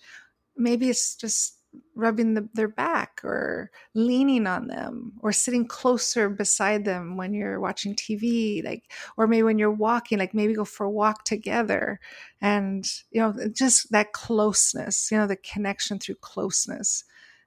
maybe 0.55 0.89
it's 0.89 1.15
just 1.15 1.56
rubbing 1.95 2.33
the, 2.33 2.47
their 2.53 2.67
back 2.67 3.21
or 3.23 3.71
leaning 3.93 4.47
on 4.47 4.67
them 4.67 5.13
or 5.21 5.31
sitting 5.31 5.65
closer 5.67 6.29
beside 6.29 6.85
them 6.85 7.17
when 7.17 7.33
you're 7.33 7.59
watching 7.59 7.95
TV 7.95 8.63
like 8.63 8.91
or 9.17 9.27
maybe 9.27 9.43
when 9.43 9.59
you're 9.59 9.71
walking 9.71 10.19
like 10.19 10.33
maybe 10.33 10.53
go 10.53 10.65
for 10.65 10.85
a 10.85 10.91
walk 10.91 11.23
together. 11.23 11.99
And 12.41 12.85
you 13.11 13.21
know 13.21 13.35
just 13.51 13.91
that 13.91 14.13
closeness 14.13 15.11
you 15.11 15.17
know 15.17 15.27
the 15.27 15.37
connection 15.37 15.99
through 15.99 16.15
closeness. 16.15 17.03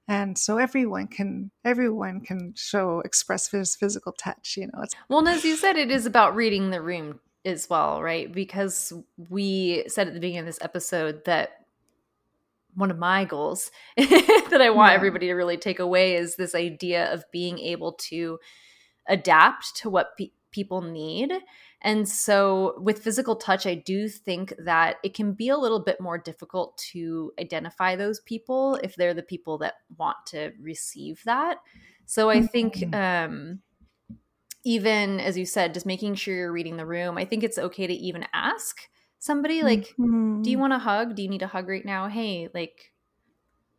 And 0.07 0.37
so 0.37 0.57
everyone 0.57 1.07
can 1.07 1.51
everyone 1.63 2.21
can 2.21 2.53
show 2.55 3.01
express 3.01 3.47
physical 3.47 4.11
touch 4.11 4.55
you 4.57 4.67
know 4.67 4.85
well 5.09 5.27
as 5.27 5.45
you 5.45 5.55
said 5.55 5.77
it 5.77 5.91
is 5.91 6.05
about 6.05 6.35
reading 6.35 6.71
the 6.71 6.81
room 6.81 7.19
as 7.45 7.69
well 7.69 8.01
right? 8.01 8.31
Because 8.31 8.93
we 9.29 9.83
said 9.87 10.07
at 10.07 10.13
the 10.13 10.19
beginning 10.19 10.39
of 10.41 10.45
this 10.45 10.59
episode 10.61 11.25
that 11.25 11.60
one 12.75 12.91
of 12.91 12.97
my 12.97 13.25
goals 13.25 13.71
that 13.97 14.59
I 14.61 14.69
want 14.69 14.91
yeah. 14.91 14.95
everybody 14.95 15.27
to 15.27 15.33
really 15.33 15.57
take 15.57 15.79
away 15.79 16.15
is 16.15 16.35
this 16.35 16.55
idea 16.55 17.11
of 17.13 17.23
being 17.31 17.59
able 17.59 17.93
to 18.09 18.39
adapt 19.07 19.75
to 19.77 19.89
what 19.89 20.17
pe- 20.17 20.31
people 20.51 20.81
need. 20.81 21.31
And 21.83 22.07
so, 22.07 22.75
with 22.79 23.03
physical 23.03 23.35
touch, 23.35 23.65
I 23.65 23.73
do 23.73 24.07
think 24.07 24.53
that 24.63 24.97
it 25.03 25.15
can 25.15 25.33
be 25.33 25.49
a 25.49 25.57
little 25.57 25.79
bit 25.79 25.99
more 25.99 26.17
difficult 26.17 26.77
to 26.91 27.31
identify 27.39 27.95
those 27.95 28.19
people 28.19 28.79
if 28.83 28.95
they're 28.95 29.15
the 29.15 29.23
people 29.23 29.57
that 29.59 29.75
want 29.97 30.17
to 30.27 30.51
receive 30.61 31.21
that. 31.25 31.57
So, 32.05 32.29
I 32.29 32.43
think, 32.43 32.75
mm-hmm. 32.75 33.31
um, 33.33 33.59
even 34.63 35.19
as 35.19 35.37
you 35.39 35.45
said, 35.45 35.73
just 35.73 35.87
making 35.87 36.15
sure 36.15 36.35
you're 36.35 36.51
reading 36.51 36.77
the 36.77 36.85
room, 36.85 37.17
I 37.17 37.25
think 37.25 37.43
it's 37.43 37.57
okay 37.57 37.87
to 37.87 37.93
even 37.93 38.27
ask 38.31 38.81
somebody 39.21 39.61
like 39.61 39.93
mm-hmm. 39.99 40.41
do 40.41 40.49
you 40.49 40.57
mm-hmm. 40.57 40.61
want 40.61 40.73
a 40.73 40.79
hug 40.79 41.15
do 41.15 41.21
you 41.21 41.29
need 41.29 41.43
a 41.43 41.47
hug 41.47 41.69
right 41.69 41.85
now 41.85 42.07
hey 42.07 42.49
like 42.55 42.91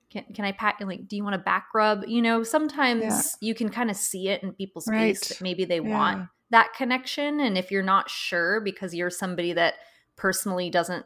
can, 0.08 0.24
can 0.32 0.44
i 0.44 0.52
pat 0.52 0.76
like 0.80 1.08
do 1.08 1.16
you 1.16 1.24
want 1.24 1.34
a 1.34 1.38
back 1.38 1.66
rub 1.74 2.04
you 2.06 2.22
know 2.22 2.44
sometimes 2.44 3.02
yeah. 3.02 3.48
you 3.48 3.52
can 3.52 3.68
kind 3.68 3.90
of 3.90 3.96
see 3.96 4.28
it 4.28 4.42
in 4.44 4.52
people's 4.52 4.86
right. 4.88 5.18
face 5.18 5.28
that 5.28 5.42
maybe 5.42 5.64
they 5.64 5.80
yeah. 5.80 5.98
want 5.98 6.28
that 6.50 6.72
connection 6.74 7.40
and 7.40 7.58
if 7.58 7.72
you're 7.72 7.82
not 7.82 8.08
sure 8.08 8.60
because 8.60 8.94
you're 8.94 9.10
somebody 9.10 9.52
that 9.52 9.74
personally 10.14 10.70
doesn't 10.70 11.04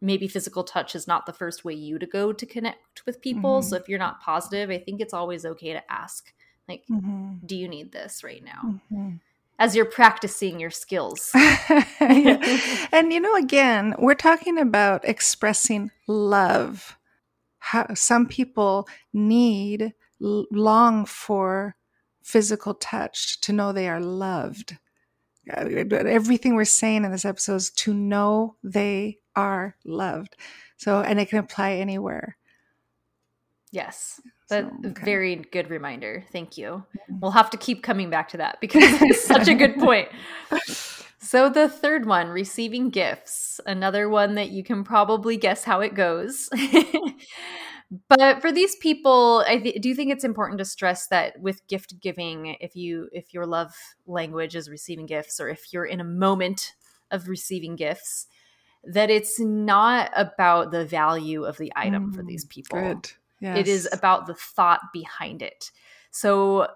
maybe 0.00 0.26
physical 0.26 0.64
touch 0.64 0.94
is 0.94 1.06
not 1.06 1.26
the 1.26 1.32
first 1.32 1.62
way 1.62 1.74
you 1.74 1.98
to 1.98 2.06
go 2.06 2.32
to 2.32 2.46
connect 2.46 3.04
with 3.04 3.20
people 3.20 3.60
mm-hmm. 3.60 3.68
so 3.68 3.76
if 3.76 3.86
you're 3.86 3.98
not 3.98 4.18
positive 4.22 4.70
i 4.70 4.78
think 4.78 4.98
it's 4.98 5.12
always 5.12 5.44
okay 5.44 5.74
to 5.74 5.92
ask 5.92 6.32
like 6.70 6.84
mm-hmm. 6.90 7.34
do 7.44 7.54
you 7.54 7.68
need 7.68 7.92
this 7.92 8.24
right 8.24 8.42
now 8.42 8.62
mm-hmm 8.64 9.16
as 9.58 9.74
you're 9.74 9.84
practicing 9.84 10.60
your 10.60 10.70
skills. 10.70 11.30
and 12.00 13.12
you 13.12 13.20
know, 13.20 13.34
again, 13.34 13.94
we're 13.98 14.14
talking 14.14 14.58
about 14.58 15.06
expressing 15.08 15.90
love. 16.06 16.96
How 17.58 17.92
some 17.94 18.26
people 18.26 18.88
need, 19.12 19.94
long 20.20 21.04
for 21.04 21.76
physical 22.22 22.74
touch 22.74 23.40
to 23.40 23.52
know 23.52 23.72
they 23.72 23.88
are 23.88 24.00
loved. 24.00 24.76
Uh, 25.50 25.64
everything 25.64 26.54
we're 26.54 26.64
saying 26.64 27.04
in 27.04 27.10
this 27.10 27.24
episode 27.24 27.56
is 27.56 27.70
to 27.70 27.94
know 27.94 28.56
they 28.62 29.18
are 29.34 29.76
loved. 29.84 30.36
So, 30.76 31.00
and 31.00 31.18
it 31.18 31.30
can 31.30 31.38
apply 31.38 31.72
anywhere. 31.72 32.36
Yes. 33.70 34.20
That's 34.48 34.68
so, 34.68 34.90
okay. 34.90 35.04
very 35.04 35.36
good 35.36 35.70
reminder. 35.70 36.24
Thank 36.32 36.56
you. 36.56 36.84
We'll 37.20 37.32
have 37.32 37.50
to 37.50 37.56
keep 37.56 37.82
coming 37.82 38.10
back 38.10 38.28
to 38.30 38.38
that 38.38 38.60
because 38.60 38.82
it's 39.02 39.24
such 39.24 39.48
a 39.48 39.54
good 39.54 39.74
point. 39.78 40.08
So, 41.20 41.50
the 41.50 41.68
third 41.68 42.06
one, 42.06 42.28
receiving 42.28 42.90
gifts, 42.90 43.60
another 43.66 44.08
one 44.08 44.36
that 44.36 44.50
you 44.50 44.64
can 44.64 44.84
probably 44.84 45.36
guess 45.36 45.64
how 45.64 45.80
it 45.80 45.94
goes. 45.94 46.48
but 48.08 48.40
for 48.40 48.50
these 48.50 48.76
people, 48.76 49.44
I 49.46 49.58
th- 49.58 49.82
do 49.82 49.94
think 49.94 50.10
it's 50.10 50.24
important 50.24 50.58
to 50.58 50.64
stress 50.64 51.08
that 51.08 51.38
with 51.40 51.66
gift 51.66 52.00
giving, 52.00 52.56
if 52.60 52.76
you 52.76 53.10
if 53.12 53.34
your 53.34 53.44
love 53.44 53.74
language 54.06 54.56
is 54.56 54.70
receiving 54.70 55.06
gifts, 55.06 55.40
or 55.40 55.48
if 55.48 55.72
you're 55.72 55.84
in 55.84 56.00
a 56.00 56.04
moment 56.04 56.74
of 57.10 57.28
receiving 57.28 57.76
gifts, 57.76 58.26
that 58.84 59.10
it's 59.10 59.38
not 59.38 60.10
about 60.14 60.70
the 60.70 60.86
value 60.86 61.44
of 61.44 61.58
the 61.58 61.72
item 61.76 62.12
mm, 62.12 62.16
for 62.16 62.22
these 62.22 62.44
people. 62.46 62.80
Good. 62.80 63.12
Yes. 63.40 63.58
It 63.58 63.68
is 63.68 63.88
about 63.92 64.26
the 64.26 64.34
thought 64.34 64.80
behind 64.92 65.42
it. 65.42 65.70
So 66.10 66.68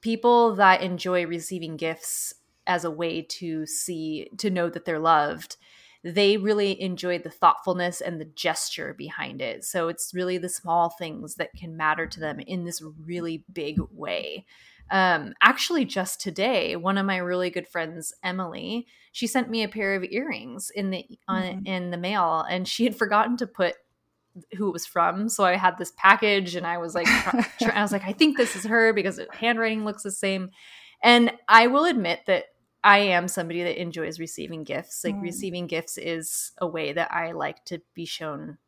people 0.00 0.54
that 0.56 0.82
enjoy 0.82 1.26
receiving 1.26 1.76
gifts 1.76 2.34
as 2.66 2.84
a 2.84 2.90
way 2.90 3.22
to 3.22 3.66
see 3.66 4.30
to 4.38 4.50
know 4.50 4.68
that 4.68 4.84
they're 4.84 4.98
loved 4.98 5.56
they 6.04 6.36
really 6.36 6.80
enjoy 6.80 7.18
the 7.18 7.30
thoughtfulness 7.30 8.00
and 8.00 8.20
the 8.20 8.24
gesture 8.24 8.94
behind 8.94 9.40
it 9.42 9.64
so 9.64 9.88
it's 9.88 10.14
really 10.14 10.38
the 10.38 10.48
small 10.48 10.90
things 10.90 11.34
that 11.36 11.52
can 11.56 11.76
matter 11.76 12.06
to 12.06 12.20
them 12.20 12.38
in 12.40 12.64
this 12.64 12.82
really 13.04 13.44
big 13.52 13.78
way 13.90 14.44
um, 14.90 15.34
actually 15.42 15.84
just 15.84 16.20
today 16.20 16.76
one 16.76 16.98
of 16.98 17.06
my 17.06 17.16
really 17.16 17.50
good 17.50 17.66
friends 17.66 18.12
emily 18.22 18.86
she 19.12 19.26
sent 19.26 19.50
me 19.50 19.62
a 19.62 19.68
pair 19.68 19.94
of 19.94 20.04
earrings 20.04 20.70
in 20.74 20.90
the 20.90 21.04
mm-hmm. 21.28 21.66
in 21.66 21.90
the 21.90 21.96
mail 21.96 22.44
and 22.48 22.68
she 22.68 22.84
had 22.84 22.96
forgotten 22.96 23.36
to 23.36 23.46
put 23.46 23.74
who 24.56 24.68
it 24.68 24.72
was 24.72 24.86
from. 24.86 25.28
So 25.28 25.44
I 25.44 25.56
had 25.56 25.78
this 25.78 25.92
package 25.96 26.54
and 26.54 26.66
I 26.66 26.78
was 26.78 26.94
like, 26.94 27.06
I 27.62 27.82
was 27.82 27.92
like, 27.92 28.04
I 28.04 28.12
think 28.12 28.36
this 28.36 28.56
is 28.56 28.64
her 28.64 28.92
because 28.92 29.20
handwriting 29.32 29.84
looks 29.84 30.02
the 30.02 30.10
same. 30.10 30.50
And 31.02 31.32
I 31.48 31.68
will 31.68 31.84
admit 31.84 32.20
that 32.26 32.46
I 32.82 32.98
am 32.98 33.28
somebody 33.28 33.62
that 33.62 33.80
enjoys 33.80 34.20
receiving 34.20 34.64
gifts. 34.64 35.04
Like 35.04 35.16
mm. 35.16 35.22
receiving 35.22 35.66
gifts 35.66 35.98
is 35.98 36.52
a 36.58 36.66
way 36.66 36.92
that 36.92 37.12
I 37.12 37.32
like 37.32 37.64
to 37.66 37.80
be 37.94 38.04
shown 38.04 38.58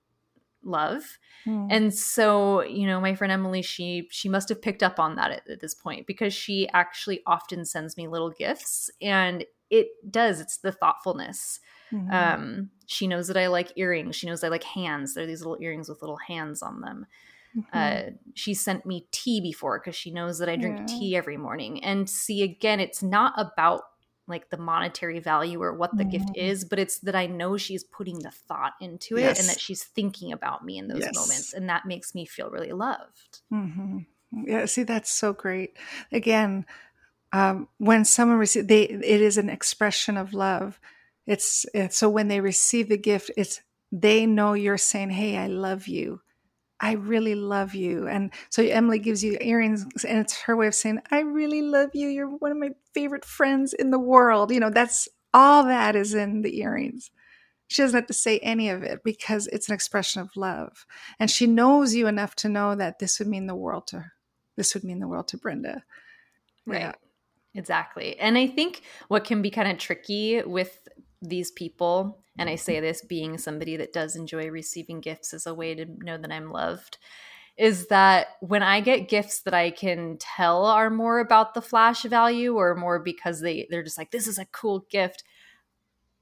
love. 0.62 1.18
Mm. 1.46 1.68
And 1.70 1.94
so, 1.94 2.62
you 2.62 2.86
know, 2.86 3.00
my 3.00 3.14
friend 3.14 3.32
Emily, 3.32 3.62
she 3.62 4.08
she 4.10 4.28
must 4.28 4.48
have 4.48 4.60
picked 4.60 4.82
up 4.82 4.98
on 4.98 5.16
that 5.16 5.30
at, 5.30 5.48
at 5.48 5.60
this 5.60 5.74
point 5.74 6.06
because 6.06 6.34
she 6.34 6.68
actually 6.72 7.22
often 7.26 7.64
sends 7.64 7.96
me 7.96 8.08
little 8.08 8.30
gifts 8.30 8.90
and 9.00 9.44
it 9.70 9.88
does. 10.10 10.40
It's 10.40 10.58
the 10.58 10.72
thoughtfulness 10.72 11.60
Mm-hmm. 11.92 12.12
Um, 12.12 12.70
she 12.86 13.06
knows 13.06 13.28
that 13.28 13.36
I 13.36 13.48
like 13.48 13.72
earrings. 13.76 14.16
She 14.16 14.26
knows 14.26 14.42
I 14.42 14.48
like 14.48 14.64
hands. 14.64 15.14
They're 15.14 15.26
these 15.26 15.40
little 15.40 15.58
earrings 15.60 15.88
with 15.88 16.02
little 16.02 16.16
hands 16.16 16.62
on 16.62 16.80
them. 16.80 17.06
Mm-hmm. 17.56 17.78
Uh, 17.78 18.12
she 18.34 18.54
sent 18.54 18.86
me 18.86 19.06
tea 19.10 19.40
before 19.40 19.78
because 19.78 19.96
she 19.96 20.10
knows 20.10 20.38
that 20.38 20.48
I 20.48 20.56
drink 20.56 20.80
yeah. 20.80 20.86
tea 20.86 21.16
every 21.16 21.36
morning. 21.36 21.82
And 21.82 22.08
see, 22.08 22.42
again, 22.42 22.80
it's 22.80 23.02
not 23.02 23.34
about 23.36 23.82
like 24.28 24.48
the 24.50 24.56
monetary 24.56 25.18
value 25.18 25.60
or 25.60 25.74
what 25.74 25.96
the 25.96 26.04
mm-hmm. 26.04 26.10
gift 26.10 26.36
is, 26.36 26.64
but 26.64 26.78
it's 26.78 27.00
that 27.00 27.16
I 27.16 27.26
know 27.26 27.56
she's 27.56 27.82
putting 27.82 28.20
the 28.20 28.30
thought 28.30 28.74
into 28.80 29.16
it 29.16 29.22
yes. 29.22 29.40
and 29.40 29.48
that 29.48 29.60
she's 29.60 29.82
thinking 29.82 30.32
about 30.32 30.64
me 30.64 30.78
in 30.78 30.86
those 30.86 31.00
yes. 31.00 31.14
moments. 31.14 31.52
And 31.52 31.68
that 31.68 31.86
makes 31.86 32.14
me 32.14 32.24
feel 32.24 32.48
really 32.48 32.72
loved. 32.72 33.40
Mm-hmm. 33.52 33.98
Yeah, 34.46 34.66
see, 34.66 34.84
that's 34.84 35.10
so 35.10 35.32
great. 35.32 35.76
Again, 36.12 36.64
um, 37.32 37.68
when 37.78 38.04
someone 38.04 38.38
receives, 38.38 38.68
they 38.68 38.82
it 38.82 39.20
is 39.20 39.36
an 39.36 39.48
expression 39.48 40.16
of 40.16 40.32
love 40.32 40.78
it's, 41.30 41.66
it's 41.72 41.96
so 41.96 42.08
when 42.08 42.28
they 42.28 42.40
receive 42.40 42.88
the 42.88 42.98
gift, 42.98 43.30
it's 43.36 43.60
they 43.92 44.26
know 44.26 44.52
you're 44.52 44.78
saying, 44.78 45.10
"Hey, 45.10 45.36
I 45.36 45.46
love 45.46 45.88
you." 45.88 46.20
I 46.80 46.92
really 46.92 47.34
love 47.34 47.74
you. 47.74 48.08
And 48.08 48.32
so 48.48 48.62
Emily 48.62 48.98
gives 48.98 49.22
you 49.22 49.36
earrings, 49.40 49.86
and 50.08 50.18
it's 50.18 50.40
her 50.42 50.56
way 50.56 50.66
of 50.66 50.74
saying, 50.74 51.00
I 51.10 51.20
really 51.20 51.60
love 51.60 51.90
you. 51.92 52.08
You're 52.08 52.28
one 52.28 52.52
of 52.52 52.56
my 52.56 52.70
favorite 52.94 53.24
friends 53.24 53.74
in 53.74 53.90
the 53.90 53.98
world. 53.98 54.50
You 54.50 54.60
know, 54.60 54.70
that's 54.70 55.06
all 55.34 55.64
that 55.64 55.94
is 55.94 56.14
in 56.14 56.40
the 56.40 56.58
earrings. 56.60 57.10
She 57.68 57.82
doesn't 57.82 57.98
have 57.98 58.06
to 58.06 58.14
say 58.14 58.38
any 58.38 58.70
of 58.70 58.82
it 58.82 59.04
because 59.04 59.46
it's 59.48 59.68
an 59.68 59.74
expression 59.74 60.22
of 60.22 60.34
love. 60.36 60.86
And 61.20 61.30
she 61.30 61.46
knows 61.46 61.94
you 61.94 62.06
enough 62.06 62.34
to 62.36 62.48
know 62.48 62.74
that 62.74 62.98
this 62.98 63.18
would 63.18 63.28
mean 63.28 63.46
the 63.46 63.54
world 63.54 63.86
to 63.88 64.00
her. 64.00 64.12
This 64.56 64.72
would 64.72 64.82
mean 64.82 65.00
the 65.00 65.08
world 65.08 65.28
to 65.28 65.36
Brenda. 65.36 65.84
Right. 66.66 66.80
Yeah. 66.80 66.92
Exactly. 67.54 68.18
And 68.18 68.38
I 68.38 68.46
think 68.46 68.82
what 69.08 69.24
can 69.24 69.42
be 69.42 69.50
kind 69.50 69.70
of 69.70 69.78
tricky 69.78 70.40
with 70.42 70.86
these 71.22 71.50
people 71.50 72.22
and 72.38 72.48
i 72.48 72.54
mm-hmm. 72.54 72.60
say 72.60 72.80
this 72.80 73.02
being 73.02 73.38
somebody 73.38 73.76
that 73.76 73.92
does 73.92 74.16
enjoy 74.16 74.48
receiving 74.48 75.00
gifts 75.00 75.34
as 75.34 75.46
a 75.46 75.54
way 75.54 75.74
to 75.74 75.84
know 75.98 76.16
that 76.16 76.32
i'm 76.32 76.50
loved 76.50 76.98
is 77.56 77.88
that 77.88 78.28
when 78.40 78.62
i 78.62 78.80
get 78.80 79.08
gifts 79.08 79.40
that 79.40 79.54
i 79.54 79.70
can 79.70 80.16
tell 80.18 80.64
are 80.64 80.90
more 80.90 81.18
about 81.20 81.54
the 81.54 81.62
flash 81.62 82.02
value 82.04 82.54
or 82.56 82.74
more 82.74 82.98
because 82.98 83.40
they 83.40 83.66
they're 83.70 83.82
just 83.82 83.98
like 83.98 84.10
this 84.10 84.26
is 84.26 84.38
a 84.38 84.46
cool 84.46 84.86
gift 84.90 85.24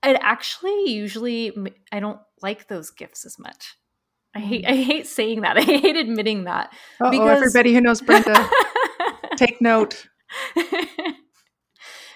it 0.02 0.19
actually 0.21 0.90
usually 0.90 1.52
i 1.93 2.00
don't 2.00 2.21
like 2.43 2.69
those 2.69 2.90
gifts 2.90 3.25
as 3.26 3.38
much. 3.38 3.76
I 4.35 4.40
hate 4.40 4.64
mm. 4.64 4.71
i 4.71 4.76
hate 4.76 5.07
saying 5.07 5.40
that. 5.43 5.57
I 5.59 5.62
hate 5.62 5.97
admitting 5.97 6.45
that 6.45 6.73
Uh-oh, 7.00 7.11
because 7.11 7.38
everybody 7.38 7.75
who 7.75 7.81
knows 7.81 8.00
brenda 8.00 8.49
take 9.37 9.61
note 9.61 10.07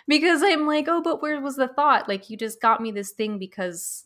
because 0.08 0.42
I'm 0.42 0.66
like, 0.66 0.86
oh, 0.88 1.02
but 1.02 1.22
where 1.22 1.40
was 1.40 1.56
the 1.56 1.68
thought? 1.68 2.08
Like, 2.08 2.30
you 2.30 2.36
just 2.36 2.60
got 2.60 2.80
me 2.80 2.90
this 2.90 3.12
thing 3.12 3.38
because 3.38 4.04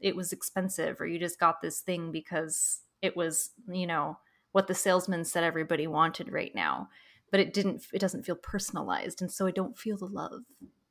it 0.00 0.16
was 0.16 0.32
expensive, 0.32 1.00
or 1.00 1.06
you 1.06 1.18
just 1.18 1.40
got 1.40 1.60
this 1.60 1.80
thing 1.80 2.12
because 2.12 2.80
it 3.02 3.16
was, 3.16 3.50
you 3.68 3.86
know, 3.86 4.18
what 4.52 4.66
the 4.66 4.74
salesman 4.74 5.24
said 5.24 5.44
everybody 5.44 5.86
wanted 5.86 6.30
right 6.30 6.54
now. 6.54 6.88
But 7.30 7.40
it 7.40 7.52
didn't, 7.52 7.82
it 7.92 7.98
doesn't 7.98 8.24
feel 8.24 8.36
personalized. 8.36 9.20
And 9.20 9.30
so 9.30 9.46
I 9.46 9.50
don't 9.50 9.76
feel 9.76 9.96
the 9.96 10.06
love. 10.06 10.42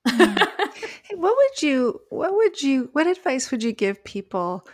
Hmm. 0.07 0.35
hey, 1.03 1.15
what 1.15 1.35
would 1.35 1.61
you, 1.61 2.01
what 2.09 2.33
would 2.33 2.61
you, 2.61 2.89
what 2.91 3.07
advice 3.07 3.51
would 3.51 3.63
you 3.63 3.71
give 3.71 4.03
people 4.03 4.67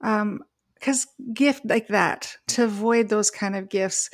um, 0.00 0.42
because 0.74 1.06
gift 1.32 1.64
like 1.64 1.88
that 1.88 2.36
to 2.48 2.64
avoid 2.64 3.08
those 3.08 3.30
kind 3.30 3.56
of 3.56 3.68
gifts 3.68 4.10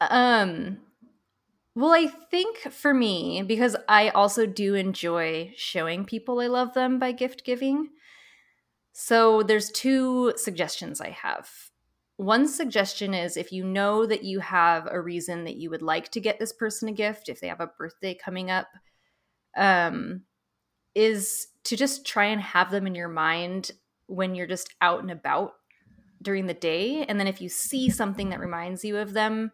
um 0.00 0.78
well 1.76 1.92
i 1.92 2.06
think 2.06 2.58
for 2.72 2.92
me 2.92 3.42
because 3.46 3.76
i 3.88 4.08
also 4.08 4.46
do 4.46 4.74
enjoy 4.74 5.52
showing 5.56 6.04
people 6.04 6.40
i 6.40 6.48
love 6.48 6.74
them 6.74 6.98
by 6.98 7.12
gift 7.12 7.44
giving 7.44 7.88
so 8.92 9.42
there's 9.42 9.70
two 9.70 10.32
suggestions 10.36 11.00
i 11.00 11.10
have 11.10 11.48
one 12.16 12.48
suggestion 12.48 13.12
is 13.12 13.36
if 13.36 13.52
you 13.52 13.62
know 13.62 14.06
that 14.06 14.24
you 14.24 14.40
have 14.40 14.88
a 14.90 15.00
reason 15.00 15.44
that 15.44 15.56
you 15.56 15.70
would 15.70 15.82
like 15.82 16.10
to 16.10 16.20
get 16.20 16.40
this 16.40 16.52
person 16.52 16.88
a 16.88 16.92
gift 16.92 17.28
if 17.28 17.40
they 17.40 17.46
have 17.46 17.60
a 17.60 17.70
birthday 17.78 18.14
coming 18.14 18.50
up 18.50 18.66
um 19.56 20.22
is 20.96 21.48
to 21.62 21.76
just 21.76 22.06
try 22.06 22.24
and 22.24 22.40
have 22.40 22.70
them 22.70 22.86
in 22.86 22.94
your 22.94 23.08
mind 23.08 23.70
when 24.06 24.34
you're 24.34 24.46
just 24.46 24.74
out 24.80 25.02
and 25.02 25.10
about 25.10 25.52
during 26.22 26.46
the 26.46 26.54
day. 26.54 27.04
And 27.04 27.20
then 27.20 27.26
if 27.26 27.40
you 27.40 27.48
see 27.48 27.90
something 27.90 28.30
that 28.30 28.40
reminds 28.40 28.84
you 28.84 28.96
of 28.96 29.12
them, 29.12 29.52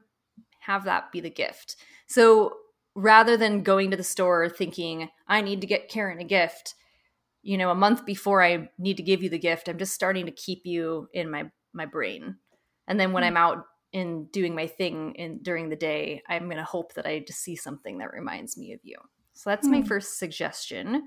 have 0.67 0.85
that 0.85 1.13
be 1.13 1.21
the 1.21 1.31
gift. 1.31 1.77
So 2.07 2.55
rather 2.95 3.37
than 3.37 3.63
going 3.63 3.91
to 3.91 3.97
the 3.97 4.05
store 4.05 4.49
thinking, 4.49 5.09
I 5.27 5.41
need 5.41 5.61
to 5.61 5.67
get 5.67 5.89
Karen 5.89 6.21
a 6.21 6.25
gift, 6.25 6.75
you 7.43 7.59
know, 7.59 7.71
a 7.71 7.75
month 7.75 8.05
before 8.07 8.43
I 8.43 8.71
need 8.79 8.97
to 8.99 9.03
give 9.03 9.23
you 9.23 9.29
the 9.29 9.39
gift, 9.39 9.69
I'm 9.69 9.79
just 9.79 9.95
starting 9.95 10.27
to 10.27 10.33
keep 10.33 10.63
you 10.65 11.09
in 11.13 11.31
my 11.31 11.51
my 11.73 11.87
brain. 11.87 12.37
And 12.87 13.01
then 13.01 13.13
when 13.13 13.23
mm-hmm. 13.23 13.37
I'm 13.37 13.43
out 13.43 13.65
in 13.93 14.27
doing 14.27 14.55
my 14.55 14.67
thing 14.67 15.15
in 15.17 15.43
during 15.43 15.69
the 15.69 15.77
day, 15.77 16.23
I'm 16.29 16.45
going 16.45 16.57
to 16.57 16.65
hope 16.65 16.95
that 16.95 17.07
I 17.07 17.21
just 17.21 17.41
see 17.41 17.57
something 17.57 17.99
that 17.99 18.13
reminds 18.13 18.57
me 18.57 18.73
of 18.73 18.81
you. 18.83 18.97
So 19.35 19.51
that's 19.51 19.67
mm-hmm. 19.67 19.77
my 19.77 19.81
hmm. 19.81 19.87
first 19.87 20.19
suggestion. 20.19 21.05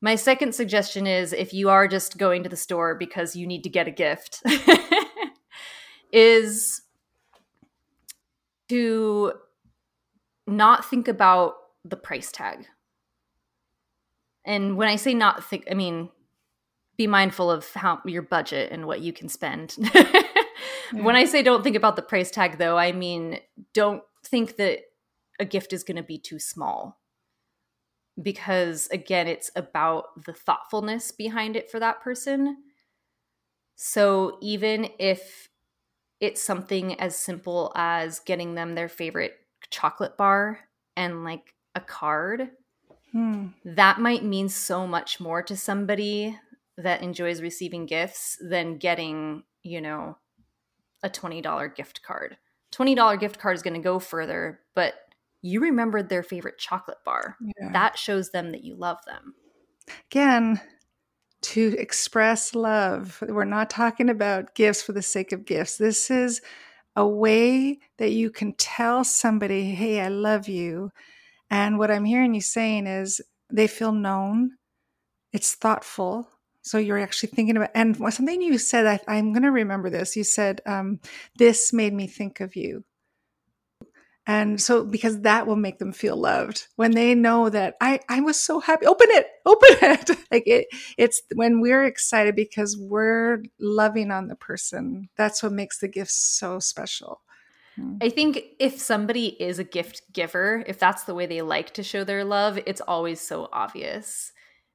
My 0.00 0.14
second 0.14 0.54
suggestion 0.54 1.06
is 1.06 1.32
if 1.32 1.52
you 1.52 1.70
are 1.70 1.88
just 1.88 2.18
going 2.18 2.44
to 2.44 2.48
the 2.48 2.56
store 2.56 2.96
because 2.96 3.34
you 3.34 3.46
need 3.46 3.64
to 3.64 3.70
get 3.70 3.88
a 3.88 3.92
gift, 3.92 4.42
is 6.12 6.82
to 8.68 9.32
not 10.46 10.84
think 10.84 11.08
about 11.08 11.54
the 11.84 11.96
price 11.96 12.32
tag. 12.32 12.66
And 14.44 14.76
when 14.76 14.88
I 14.88 14.96
say 14.96 15.14
not 15.14 15.44
think, 15.44 15.66
I 15.70 15.74
mean 15.74 16.10
be 16.96 17.06
mindful 17.06 17.50
of 17.50 17.72
how 17.74 18.00
your 18.04 18.22
budget 18.22 18.72
and 18.72 18.86
what 18.86 19.00
you 19.00 19.12
can 19.12 19.28
spend. 19.28 19.76
yeah. 19.94 20.22
When 20.90 21.16
I 21.16 21.26
say 21.26 21.42
don't 21.42 21.62
think 21.62 21.76
about 21.76 21.96
the 21.96 22.02
price 22.02 22.30
tag, 22.30 22.56
though, 22.56 22.78
I 22.78 22.92
mean 22.92 23.40
don't 23.74 24.02
think 24.24 24.56
that 24.56 24.80
a 25.38 25.44
gift 25.44 25.74
is 25.74 25.84
going 25.84 25.98
to 25.98 26.02
be 26.02 26.18
too 26.18 26.38
small 26.38 26.98
because 28.20 28.88
again 28.90 29.26
it's 29.28 29.50
about 29.54 30.24
the 30.24 30.32
thoughtfulness 30.32 31.12
behind 31.12 31.56
it 31.56 31.70
for 31.70 31.78
that 31.78 32.00
person 32.00 32.56
so 33.76 34.38
even 34.42 34.88
if 34.98 35.48
it's 36.20 36.42
something 36.42 36.98
as 37.00 37.16
simple 37.16 37.72
as 37.76 38.20
getting 38.20 38.54
them 38.54 38.74
their 38.74 38.88
favorite 38.88 39.34
chocolate 39.70 40.16
bar 40.16 40.60
and 40.96 41.24
like 41.24 41.54
a 41.74 41.80
card 41.80 42.50
hmm. 43.12 43.48
that 43.64 44.00
might 44.00 44.24
mean 44.24 44.48
so 44.48 44.86
much 44.86 45.20
more 45.20 45.42
to 45.42 45.56
somebody 45.56 46.38
that 46.76 47.02
enjoys 47.02 47.42
receiving 47.42 47.86
gifts 47.86 48.38
than 48.40 48.78
getting 48.78 49.42
you 49.62 49.80
know 49.80 50.16
a 51.02 51.10
$20 51.10 51.74
gift 51.76 52.02
card 52.02 52.36
$20 52.72 53.20
gift 53.20 53.38
card 53.38 53.56
is 53.56 53.62
going 53.62 53.74
to 53.74 53.80
go 53.80 53.98
further 53.98 54.60
but 54.74 54.94
you 55.42 55.60
remembered 55.60 56.08
their 56.08 56.22
favorite 56.22 56.58
chocolate 56.58 56.98
bar. 57.04 57.36
Yeah. 57.40 57.72
That 57.72 57.98
shows 57.98 58.30
them 58.30 58.50
that 58.52 58.64
you 58.64 58.74
love 58.74 58.98
them. 59.06 59.34
Again, 60.10 60.60
to 61.40 61.76
express 61.78 62.54
love. 62.54 63.22
We're 63.26 63.44
not 63.44 63.70
talking 63.70 64.08
about 64.08 64.54
gifts 64.54 64.82
for 64.82 64.92
the 64.92 65.02
sake 65.02 65.32
of 65.32 65.44
gifts. 65.44 65.76
This 65.76 66.10
is 66.10 66.40
a 66.96 67.06
way 67.06 67.78
that 67.98 68.10
you 68.10 68.30
can 68.30 68.54
tell 68.54 69.04
somebody, 69.04 69.70
hey, 69.70 70.00
I 70.00 70.08
love 70.08 70.48
you. 70.48 70.90
And 71.50 71.78
what 71.78 71.90
I'm 71.90 72.04
hearing 72.04 72.34
you 72.34 72.40
saying 72.40 72.86
is 72.86 73.20
they 73.50 73.66
feel 73.66 73.92
known, 73.92 74.52
it's 75.32 75.54
thoughtful. 75.54 76.28
So 76.62 76.76
you're 76.76 76.98
actually 76.98 77.30
thinking 77.30 77.56
about, 77.56 77.70
and 77.74 77.96
something 78.12 78.42
you 78.42 78.58
said, 78.58 79.00
I, 79.06 79.16
am 79.16 79.32
going 79.32 79.44
to 79.44 79.50
remember 79.50 79.88
this. 79.88 80.16
You 80.16 80.24
said, 80.24 80.60
um, 80.66 81.00
This 81.36 81.72
made 81.72 81.94
me 81.94 82.06
think 82.06 82.40
of 82.40 82.56
you. 82.56 82.84
And 84.28 84.60
so, 84.60 84.84
because 84.84 85.22
that 85.22 85.46
will 85.46 85.56
make 85.56 85.78
them 85.78 85.90
feel 85.90 86.14
loved 86.14 86.66
when 86.76 86.90
they 86.90 87.14
know 87.14 87.48
that 87.48 87.76
I, 87.80 88.00
I 88.10 88.20
was 88.20 88.38
so 88.38 88.60
happy. 88.60 88.84
Open 88.84 89.06
it, 89.10 89.26
open 89.46 89.68
it. 89.80 90.10
like 90.30 90.42
it, 90.46 90.66
it's 90.98 91.22
when 91.34 91.62
we're 91.62 91.84
excited 91.84 92.36
because 92.36 92.76
we're 92.78 93.42
loving 93.58 94.10
on 94.10 94.28
the 94.28 94.36
person. 94.36 95.08
That's 95.16 95.42
what 95.42 95.52
makes 95.52 95.78
the 95.78 95.88
gift 95.88 96.10
so 96.10 96.58
special. 96.58 97.22
Hmm. 97.76 97.96
I 98.02 98.10
think 98.10 98.40
if 98.60 98.78
somebody 98.78 99.28
is 99.42 99.58
a 99.58 99.64
gift 99.64 100.02
giver, 100.12 100.62
if 100.66 100.78
that's 100.78 101.04
the 101.04 101.14
way 101.14 101.24
they 101.24 101.40
like 101.40 101.72
to 101.74 101.82
show 101.82 102.04
their 102.04 102.22
love, 102.22 102.58
it's 102.66 102.82
always 102.82 103.22
so 103.22 103.48
obvious. 103.50 104.32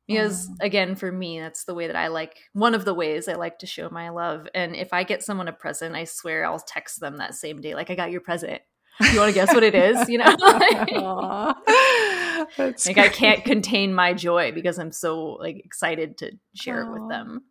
Because 0.08 0.50
mm. 0.50 0.56
again, 0.62 0.96
for 0.96 1.12
me, 1.12 1.39
that's 1.39 1.63
the 1.63 1.74
way 1.74 1.88
that 1.88 1.96
I 1.96 2.08
like 2.08 2.38
one 2.52 2.76
of 2.76 2.84
the 2.84 2.94
ways 2.94 3.30
I 3.30 3.36
like 3.36 3.60
to 3.60 3.68
show 3.68 3.89
my 3.89 4.10
love. 4.10 4.48
And 4.54 4.76
if 4.76 4.92
I 4.92 5.04
get 5.04 5.24
someone 5.24 5.48
a 5.48 5.54
present, 5.54 5.96
I 5.96 6.04
swear 6.04 6.44
I'll 6.44 6.60
text 6.60 7.00
them 7.00 7.18
that 7.18 7.36
same 7.36 7.62
day, 7.62 7.74
like, 7.74 7.89
I 7.89 7.96
got 7.96 8.12
your 8.12 8.20
present 8.20 8.60
you 8.99 9.19
want 9.19 9.29
to 9.29 9.34
guess 9.34 9.53
what 9.53 9.63
it 9.63 9.75
is? 9.75 10.08
You 10.10 10.19
know, 10.19 10.25
like 12.58 12.97
I 12.97 13.10
can't 13.10 13.43
contain 13.43 13.93
my 13.93 14.13
joy 14.13 14.51
because 14.51 14.77
I'm 14.77 14.91
so 14.91 15.38
like 15.39 15.58
excited 15.63 16.17
to 16.19 16.32
share 16.53 16.86
Aww. 16.86 16.88
it 16.88 17.01
with 17.01 17.10
them. 17.10 17.43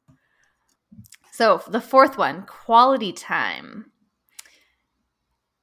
So 1.33 1.63
the 1.67 1.81
fourth 1.81 2.19
one, 2.19 2.45
quality 2.47 3.13
time. 3.13 3.87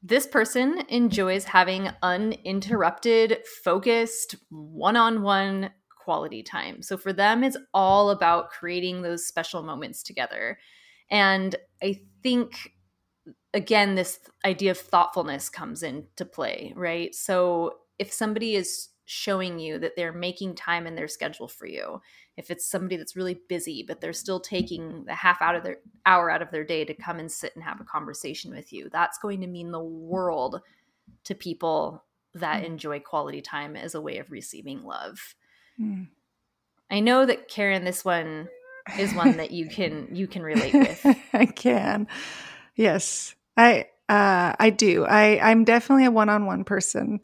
This 0.02 0.26
person 0.26 0.82
enjoys 0.88 1.44
having 1.44 1.90
uninterrupted, 2.02 3.40
focused, 3.64 4.36
one-on-one 4.50 5.72
quality 6.10 6.42
time. 6.42 6.82
So 6.82 6.98
for 6.98 7.14
them, 7.14 7.44
it's 7.44 7.58
all 7.74 8.10
about 8.10 8.50
creating 8.50 9.02
those 9.02 9.28
special 9.28 9.62
moments 9.62 10.02
together. 10.02 10.58
And 11.12 11.56
I 11.84 12.00
think 12.24 12.74
again 13.54 13.96
this 13.96 14.20
idea 14.46 14.72
of 14.72 14.78
thoughtfulness 14.78 15.50
comes 15.50 15.84
into 15.84 16.26
play 16.26 16.74
right? 16.76 17.14
So 17.16 17.78
if 17.98 18.12
somebody 18.12 18.56
is 18.56 18.90
showing 19.06 19.58
you 19.58 19.80
that 19.80 19.96
they're 19.96 20.14
making 20.14 20.54
time 20.54 20.86
in 20.86 20.94
their 20.94 21.08
schedule 21.08 21.48
for 21.48 21.66
you 21.66 22.00
if 22.38 22.52
it's 22.52 22.70
somebody 22.70 22.96
that's 22.96 23.16
really 23.16 23.40
busy 23.50 23.84
but 23.88 24.00
they're 24.00 24.14
still 24.14 24.40
taking 24.40 25.04
the 25.06 25.16
half 25.16 25.42
out 25.42 25.56
of 25.56 25.64
their 25.64 25.78
hour 26.06 26.30
out 26.30 26.44
of 26.44 26.52
their 26.52 26.64
day 26.64 26.86
to 26.86 26.94
come 26.94 27.18
and 27.18 27.32
sit 27.32 27.52
and 27.56 27.64
have 27.64 27.82
a 27.82 27.86
conversation 27.86 28.52
with 28.52 28.72
you 28.72 28.88
that's 28.92 29.18
going 29.18 29.42
to 29.42 29.48
mean 29.48 29.72
the 29.72 29.80
world 29.80 30.62
to 31.24 31.34
people 31.34 32.04
that 32.36 32.62
mm. 32.62 32.68
enjoy 32.68 33.00
quality 33.00 33.42
time 33.42 33.76
as 33.76 33.96
a 33.96 34.02
way 34.02 34.20
of 34.20 34.32
receiving 34.32 34.84
love. 34.84 35.34
Mm. 35.82 36.10
i 36.92 37.00
know 37.00 37.26
that 37.26 37.48
karen 37.48 37.84
this 37.86 38.06
one 38.06 38.48
is 39.00 39.12
one 39.16 39.38
that 39.38 39.50
you 39.50 39.68
can 39.68 40.08
you 40.12 40.28
can 40.28 40.44
relate 40.44 40.74
with. 40.74 41.06
I 41.34 41.46
can. 41.46 42.08
Yes 42.76 43.36
I 43.60 43.86
uh, 44.08 44.56
I 44.58 44.70
do. 44.70 45.06
I 45.06 45.40
I'm 45.40 45.66
definitely 45.66 46.06
a 46.06 46.12
one-on-one 46.12 46.64
person. 46.64 47.20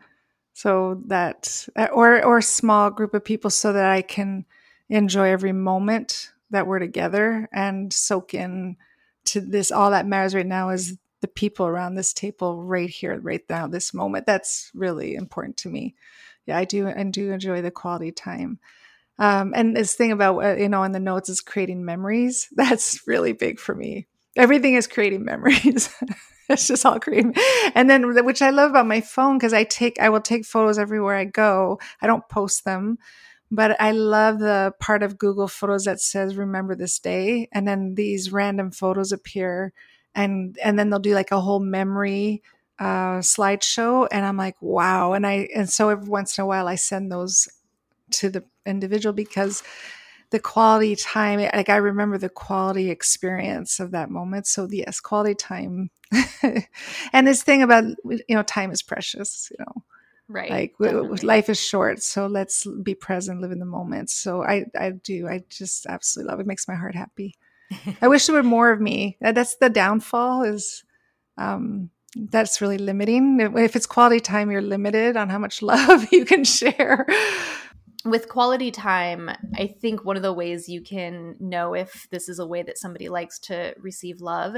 So 0.54 1.02
that 1.08 1.68
uh, 1.76 1.88
or 1.94 2.24
or 2.24 2.42
small 2.42 2.92
group 2.92 3.14
of 3.14 3.24
people 3.24 3.50
so 3.50 3.74
that 3.74 3.86
I 3.90 4.02
can 4.02 4.46
enjoy 4.90 5.30
every 5.30 5.54
moment 5.54 6.32
that 6.52 6.68
we're 6.68 6.80
together 6.80 7.48
and 7.54 7.92
soak 7.92 8.34
in 8.34 8.76
to 9.26 9.42
this. 9.42 9.72
All 9.72 9.92
that 9.92 10.08
matters 10.08 10.36
right 10.36 10.46
now 10.46 10.70
is 10.70 10.98
the 11.22 11.28
people 11.30 11.66
around 11.66 11.96
this 11.96 12.14
table 12.14 12.64
right 12.64 12.90
here 12.90 13.18
right 13.20 13.44
now 13.50 13.68
this 13.68 13.94
moment. 13.94 14.26
That's 14.26 14.72
really 14.76 15.16
important 15.16 15.58
to 15.58 15.70
me. 15.70 15.96
Yeah 16.46 16.58
i 16.58 16.66
do 16.66 16.88
and 16.88 17.14
do 17.14 17.32
enjoy 17.32 17.62
the 17.62 17.72
quality 17.72 18.12
time. 18.12 18.60
Um, 19.20 19.54
and 19.56 19.76
this 19.78 19.96
thing 19.96 20.12
about 20.12 20.40
uh, 20.44 20.56
you 20.58 20.70
know 20.70 20.84
in 20.84 20.92
the 20.92 21.00
notes 21.00 21.30
is 21.30 21.42
creating 21.42 21.86
memories. 21.86 22.50
That's 22.56 23.08
really 23.08 23.34
big 23.34 23.60
for 23.60 23.76
me 23.76 24.08
everything 24.36 24.76
is 24.76 24.88
creating 24.88 25.24
memories. 25.26 25.90
It's 26.48 26.68
just 26.68 26.86
all 26.86 27.00
creating 27.00 27.34
and 27.74 27.90
then 27.90 28.24
which 28.24 28.44
i 28.44 28.52
love 28.52 28.70
about 28.70 28.86
my 28.86 29.02
phone 29.02 29.36
because 29.40 29.52
i 29.52 29.64
take 29.64 30.00
i 30.00 30.10
will 30.10 30.22
take 30.22 30.46
photos 30.46 30.78
everywhere 30.78 31.16
i 31.16 31.26
go. 31.26 31.80
I 32.04 32.06
don't 32.06 32.30
post 32.30 32.66
them 32.66 33.00
but 33.50 33.80
i 33.82 33.90
love 33.92 34.38
the 34.40 34.74
part 34.80 35.02
of 35.02 35.18
google 35.18 35.48
photos 35.48 35.86
that 35.86 36.00
says 36.00 36.36
remember 36.36 36.76
this 36.76 37.00
day. 37.00 37.48
And 37.52 37.68
then 37.68 37.96
these 37.96 38.32
random 38.32 38.70
photos 38.72 39.12
appear 39.12 39.74
and 40.14 40.58
and 40.64 40.78
then 40.78 40.92
they'll 40.92 41.00
do 41.00 41.16
like 41.16 41.32
a 41.32 41.42
whole 41.42 41.60
memory 41.60 42.44
uh, 42.78 43.20
slideshow 43.22 44.08
and 44.12 44.26
i'm 44.26 44.38
like 44.38 44.62
wow. 44.62 45.14
And 45.14 45.26
i 45.26 45.48
and 45.56 45.68
so 45.70 45.90
every 45.90 46.10
once 46.10 46.38
in 46.38 46.44
a 46.44 46.48
while 46.48 46.68
i 46.68 46.76
send 46.76 47.12
those 47.12 47.48
to 48.12 48.30
the 48.30 48.44
individual 48.66 49.14
because 49.14 49.64
the 50.36 50.40
quality 50.42 50.98
time 50.98 51.40
like 51.40 51.70
i 51.70 51.78
remember 51.78 52.18
the 52.18 52.28
quality 52.28 52.90
experience 52.90 53.80
of 53.80 53.92
that 53.92 54.10
moment 54.10 54.46
so 54.46 54.68
yes 54.70 55.00
quality 55.00 55.34
time 55.34 55.90
and 57.14 57.26
this 57.26 57.42
thing 57.42 57.64
about 57.64 57.86
you 58.06 58.36
know 58.36 58.44
time 58.44 58.70
is 58.70 58.84
precious 58.84 59.50
you 59.50 59.64
know 59.64 59.84
right 60.28 60.52
like 60.52 60.76
definitely. 60.78 61.20
life 61.26 61.48
is 61.48 61.58
short 61.58 62.04
so 62.04 62.28
let's 62.28 62.68
be 62.84 62.94
present 62.94 63.40
live 63.40 63.52
in 63.52 63.60
the 63.60 63.66
moment 63.66 64.10
so 64.10 64.44
i 64.44 64.66
i 64.78 64.90
do 64.92 65.26
i 65.26 65.42
just 65.50 65.86
absolutely 65.86 66.30
love 66.30 66.40
it, 66.40 66.44
it 66.44 66.48
makes 66.48 66.68
my 66.68 66.76
heart 66.76 66.96
happy 66.96 67.34
I 68.02 68.08
wish 68.08 68.28
there 68.28 68.36
were 68.36 68.44
more 68.44 68.72
of 68.72 68.80
me. 68.80 69.18
That's 69.22 69.56
the 69.56 69.70
downfall 69.70 70.44
is 70.44 70.84
um, 71.38 71.90
that's 72.16 72.62
really 72.62 72.78
limiting. 72.78 73.40
If 73.40 73.76
it's 73.76 73.86
quality 73.86 74.20
time, 74.20 74.52
you're 74.52 74.62
limited 74.62 75.18
on 75.18 75.30
how 75.30 75.40
much 75.40 75.62
love 75.64 76.12
you 76.12 76.26
can 76.26 76.44
share. 76.44 77.08
With 78.06 78.30
quality 78.30 78.70
time, 78.70 79.32
I 79.56 79.68
think 79.68 80.06
one 80.06 80.16
of 80.16 80.22
the 80.22 80.32
ways 80.32 80.70
you 80.70 80.82
can 80.82 81.36
know 81.40 81.74
if 81.74 82.08
this 82.12 82.30
is 82.30 82.38
a 82.38 82.46
way 82.46 82.62
that 82.62 82.78
somebody 82.78 83.10
likes 83.10 83.40
to 83.40 83.74
receive 83.80 84.22
love, 84.22 84.56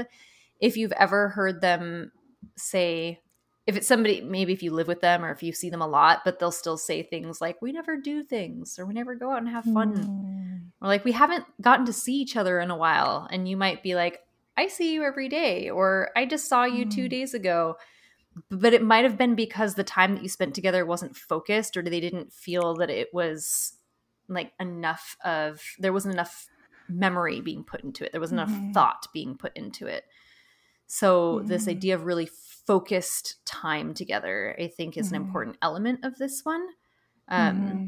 if 0.60 0.76
you've 0.76 0.92
ever 0.92 1.30
heard 1.30 1.60
them 1.60 2.12
say, 2.56 3.20
if 3.66 3.76
it's 3.76 3.88
somebody, 3.88 4.20
maybe 4.20 4.52
if 4.52 4.62
you 4.62 4.72
live 4.72 4.86
with 4.86 5.00
them 5.00 5.24
or 5.24 5.30
if 5.30 5.42
you 5.42 5.52
see 5.52 5.70
them 5.70 5.82
a 5.82 5.86
lot, 5.86 6.20
but 6.24 6.38
they'll 6.38 6.50
still 6.50 6.76
say 6.76 7.02
things 7.02 7.40
like, 7.40 7.60
we 7.62 7.72
never 7.72 7.96
do 7.96 8.22
things 8.22 8.78
or 8.78 8.86
we 8.86 8.94
never 8.94 9.14
go 9.14 9.30
out 9.30 9.38
and 9.38 9.48
have 9.48 9.64
fun. 9.64 9.96
Mm. 9.96 10.70
Or 10.80 10.88
like, 10.88 11.04
we 11.04 11.12
haven't 11.12 11.44
gotten 11.60 11.86
to 11.86 11.92
see 11.92 12.14
each 12.14 12.36
other 12.36 12.60
in 12.60 12.70
a 12.70 12.76
while. 12.76 13.28
And 13.30 13.48
you 13.48 13.56
might 13.56 13.82
be 13.82 13.94
like, 13.94 14.20
I 14.56 14.66
see 14.66 14.92
you 14.92 15.04
every 15.04 15.28
day, 15.28 15.70
or 15.70 16.10
I 16.16 16.26
just 16.26 16.48
saw 16.48 16.64
you 16.64 16.84
mm. 16.84 16.90
two 16.90 17.08
days 17.08 17.32
ago. 17.32 17.76
But 18.50 18.74
it 18.74 18.82
might 18.82 19.04
have 19.04 19.18
been 19.18 19.34
because 19.34 19.74
the 19.74 19.84
time 19.84 20.14
that 20.14 20.22
you 20.22 20.28
spent 20.28 20.54
together 20.54 20.84
wasn't 20.84 21.16
focused, 21.16 21.76
or 21.76 21.82
they 21.82 22.00
didn't 22.00 22.32
feel 22.32 22.74
that 22.76 22.90
it 22.90 23.08
was 23.12 23.74
like 24.28 24.52
enough 24.60 25.16
of, 25.24 25.62
there 25.78 25.92
wasn't 25.92 26.14
enough 26.14 26.48
memory 26.88 27.40
being 27.40 27.64
put 27.64 27.82
into 27.82 28.04
it, 28.04 28.12
there 28.12 28.20
wasn't 28.20 28.40
mm-hmm. 28.40 28.54
enough 28.54 28.74
thought 28.74 29.06
being 29.12 29.36
put 29.36 29.56
into 29.56 29.86
it. 29.86 30.04
So, 30.86 31.36
mm-hmm. 31.36 31.46
this 31.46 31.68
idea 31.68 31.94
of 31.94 32.04
really 32.04 32.28
focused 32.66 33.44
time 33.44 33.94
together, 33.94 34.56
I 34.58 34.68
think, 34.68 34.96
is 34.96 35.06
mm-hmm. 35.06 35.16
an 35.16 35.22
important 35.22 35.56
element 35.62 36.04
of 36.04 36.16
this 36.18 36.44
one. 36.44 36.66
Um, 37.28 37.56
mm-hmm. 37.56 37.86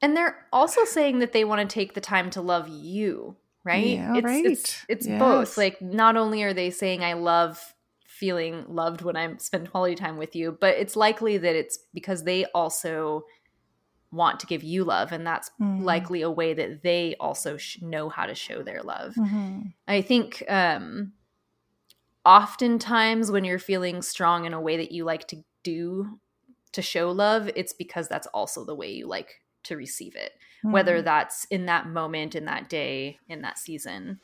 and 0.00 0.16
they're 0.16 0.46
also 0.52 0.84
saying 0.84 1.18
that 1.20 1.32
they 1.32 1.44
want 1.44 1.68
to 1.68 1.72
take 1.72 1.94
the 1.94 2.00
time 2.00 2.30
to 2.30 2.40
love 2.40 2.68
you 2.68 3.36
right? 3.64 3.86
Yeah, 3.86 4.16
it's, 4.16 4.24
right. 4.24 4.44
It's, 4.44 4.84
it's 4.88 5.06
yes. 5.06 5.18
both. 5.18 5.56
Like, 5.56 5.80
not 5.80 6.16
only 6.16 6.42
are 6.42 6.54
they 6.54 6.70
saying, 6.70 7.04
I 7.04 7.14
love 7.14 7.74
feeling 8.22 8.64
loved 8.68 9.02
when 9.02 9.16
I 9.16 9.36
spend 9.38 9.72
quality 9.72 9.96
time 9.96 10.16
with 10.16 10.36
you, 10.36 10.56
but 10.60 10.76
it's 10.76 10.94
likely 10.94 11.38
that 11.38 11.56
it's 11.56 11.80
because 11.92 12.22
they 12.22 12.44
also 12.54 13.24
want 14.12 14.38
to 14.38 14.46
give 14.46 14.62
you 14.62 14.84
love. 14.84 15.10
And 15.10 15.26
that's 15.26 15.50
mm-hmm. 15.60 15.82
likely 15.82 16.22
a 16.22 16.30
way 16.30 16.54
that 16.54 16.84
they 16.84 17.16
also 17.18 17.56
sh- 17.56 17.82
know 17.82 18.08
how 18.08 18.26
to 18.26 18.34
show 18.36 18.62
their 18.62 18.80
love. 18.82 19.14
Mm-hmm. 19.16 19.62
I 19.88 20.02
think, 20.02 20.44
um, 20.48 21.14
oftentimes 22.24 23.32
when 23.32 23.42
you're 23.42 23.58
feeling 23.58 24.02
strong 24.02 24.44
in 24.44 24.52
a 24.52 24.60
way 24.60 24.76
that 24.76 24.92
you 24.92 25.02
like 25.02 25.26
to 25.28 25.42
do 25.64 26.20
to 26.70 26.80
show 26.80 27.10
love, 27.10 27.50
it's 27.56 27.72
because 27.72 28.06
that's 28.06 28.28
also 28.28 28.64
the 28.64 28.76
way 28.76 28.92
you 28.92 29.08
like 29.08 29.40
to 29.64 29.76
receive 29.76 30.14
it 30.14 30.32
mm-hmm. 30.62 30.72
whether 30.72 31.02
that's 31.02 31.44
in 31.46 31.66
that 31.66 31.88
moment, 31.88 32.34
in 32.34 32.44
that 32.44 32.68
day, 32.68 33.18
in 33.28 33.42
that 33.42 33.58
season. 33.58 34.20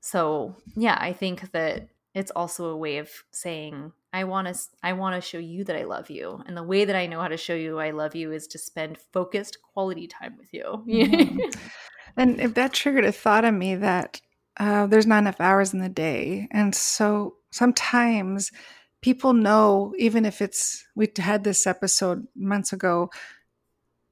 So, 0.00 0.56
yeah, 0.76 0.98
I 1.00 1.12
think 1.12 1.52
that 1.52 1.88
it's 2.14 2.30
also 2.30 2.66
a 2.66 2.76
way 2.76 2.98
of 2.98 3.10
saying 3.32 3.92
I 4.12 4.24
want 4.24 4.48
to 4.48 4.58
I 4.82 4.92
want 4.92 5.16
to 5.16 5.20
show 5.20 5.38
you 5.38 5.64
that 5.64 5.76
I 5.76 5.84
love 5.84 6.10
you. 6.10 6.42
And 6.46 6.56
the 6.56 6.62
way 6.62 6.84
that 6.84 6.96
I 6.96 7.06
know 7.06 7.20
how 7.20 7.28
to 7.28 7.36
show 7.36 7.54
you 7.54 7.78
I 7.78 7.90
love 7.90 8.14
you 8.14 8.32
is 8.32 8.46
to 8.48 8.58
spend 8.58 8.98
focused 9.12 9.58
quality 9.62 10.06
time 10.06 10.36
with 10.38 10.52
you. 10.52 10.84
mm-hmm. 10.88 11.38
And 12.16 12.40
if 12.40 12.54
that 12.54 12.72
triggered 12.72 13.04
a 13.04 13.12
thought 13.12 13.44
in 13.44 13.58
me 13.58 13.74
that 13.74 14.20
uh, 14.56 14.86
there's 14.86 15.06
not 15.06 15.18
enough 15.18 15.40
hours 15.40 15.74
in 15.74 15.80
the 15.80 15.88
day. 15.88 16.46
And 16.52 16.72
so 16.72 17.34
sometimes 17.50 18.52
people 19.02 19.32
know, 19.32 19.92
even 19.98 20.24
if 20.24 20.40
it's, 20.40 20.84
we 20.94 21.10
had 21.16 21.42
this 21.42 21.66
episode 21.66 22.24
months 22.36 22.72
ago 22.72 23.10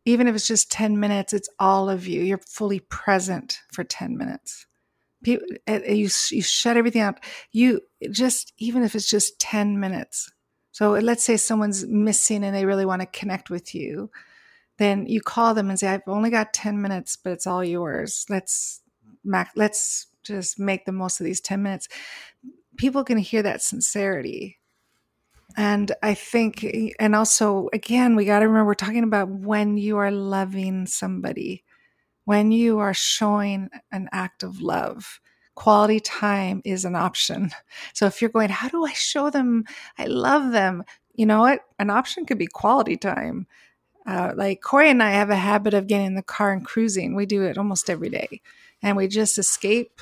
even 0.04 0.26
if 0.26 0.34
it's 0.34 0.46
just 0.46 0.70
10 0.70 0.98
minutes, 0.98 1.32
it's 1.32 1.48
all 1.58 1.88
of 1.88 2.06
you. 2.06 2.22
You're 2.22 2.38
fully 2.38 2.80
present 2.80 3.60
for 3.72 3.84
10 3.84 4.16
minutes. 4.16 4.66
People, 5.22 5.46
you, 5.66 6.08
you 6.30 6.42
shut 6.42 6.76
everything 6.76 7.02
out. 7.02 7.18
You 7.52 7.80
just, 8.10 8.52
even 8.58 8.82
if 8.82 8.94
it's 8.94 9.08
just 9.08 9.38
10 9.40 9.78
minutes. 9.78 10.30
So 10.72 10.92
let's 10.92 11.24
say 11.24 11.36
someone's 11.36 11.86
missing 11.86 12.44
and 12.44 12.54
they 12.54 12.64
really 12.64 12.86
want 12.86 13.02
to 13.02 13.06
connect 13.06 13.50
with 13.50 13.74
you. 13.74 14.10
Then 14.78 15.06
you 15.06 15.20
call 15.20 15.54
them 15.54 15.68
and 15.68 15.78
say, 15.78 15.88
I've 15.88 16.02
only 16.06 16.30
got 16.30 16.54
10 16.54 16.80
minutes, 16.80 17.16
but 17.16 17.32
it's 17.32 17.46
all 17.46 17.62
yours. 17.62 18.24
Let's, 18.28 18.80
let's 19.54 20.06
just 20.22 20.58
make 20.58 20.86
the 20.86 20.92
most 20.92 21.20
of 21.20 21.24
these 21.24 21.40
10 21.40 21.62
minutes. 21.62 21.88
People 22.76 23.04
can 23.04 23.18
hear 23.18 23.42
that 23.42 23.62
sincerity 23.62 24.58
and 25.56 25.92
I 26.02 26.14
think, 26.14 26.64
and 26.98 27.14
also, 27.14 27.68
again, 27.72 28.16
we 28.16 28.24
got 28.24 28.40
to 28.40 28.48
remember 28.48 28.66
we're 28.66 28.74
talking 28.74 29.04
about 29.04 29.28
when 29.28 29.76
you 29.76 29.98
are 29.98 30.10
loving 30.10 30.86
somebody, 30.86 31.64
when 32.24 32.52
you 32.52 32.78
are 32.78 32.94
showing 32.94 33.68
an 33.90 34.08
act 34.12 34.42
of 34.42 34.60
love. 34.60 35.20
Quality 35.54 36.00
time 36.00 36.62
is 36.64 36.84
an 36.84 36.96
option. 36.96 37.50
So 37.94 38.06
if 38.06 38.20
you're 38.20 38.30
going, 38.30 38.48
how 38.48 38.68
do 38.68 38.84
I 38.84 38.92
show 38.92 39.30
them 39.30 39.64
I 39.98 40.06
love 40.06 40.52
them? 40.52 40.84
You 41.14 41.26
know 41.26 41.40
what? 41.40 41.60
An 41.78 41.90
option 41.90 42.24
could 42.24 42.38
be 42.38 42.46
quality 42.46 42.96
time. 42.96 43.46
Uh, 44.06 44.32
like 44.34 44.62
Corey 44.62 44.90
and 44.90 45.02
I 45.02 45.10
have 45.10 45.30
a 45.30 45.36
habit 45.36 45.74
of 45.74 45.86
getting 45.86 46.06
in 46.08 46.14
the 46.14 46.22
car 46.22 46.52
and 46.52 46.64
cruising. 46.64 47.14
We 47.14 47.26
do 47.26 47.42
it 47.44 47.58
almost 47.58 47.90
every 47.90 48.08
day. 48.08 48.40
And 48.82 48.96
we 48.96 49.06
just 49.08 49.38
escape 49.38 50.00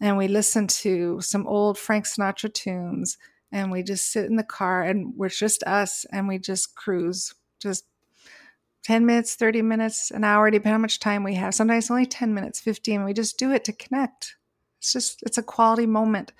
and 0.00 0.16
we 0.16 0.28
listen 0.28 0.66
to 0.66 1.20
some 1.20 1.46
old 1.46 1.78
Frank 1.78 2.06
Sinatra 2.06 2.52
tunes 2.52 3.18
and 3.50 3.70
we 3.70 3.82
just 3.82 4.10
sit 4.10 4.24
in 4.24 4.36
the 4.36 4.42
car 4.42 4.82
and 4.82 5.14
we're 5.16 5.28
just 5.28 5.62
us 5.64 6.06
and 6.10 6.26
we 6.26 6.38
just 6.38 6.74
cruise 6.74 7.34
just 7.60 7.84
10 8.82 9.06
minutes 9.06 9.34
30 9.34 9.62
minutes 9.62 10.10
an 10.10 10.24
hour 10.24 10.50
depending 10.50 10.74
on 10.74 10.80
how 10.80 10.82
much 10.82 10.98
time 10.98 11.22
we 11.22 11.34
have. 11.34 11.54
Sometimes 11.54 11.90
only 11.90 12.06
10 12.06 12.34
minutes 12.34 12.60
15 12.60 13.04
we 13.04 13.12
just 13.12 13.38
do 13.38 13.52
it 13.52 13.64
to 13.64 13.72
connect. 13.72 14.36
It's 14.78 14.92
just 14.92 15.22
it's 15.22 15.38
a 15.38 15.42
quality 15.42 15.86
moment. 15.86 16.32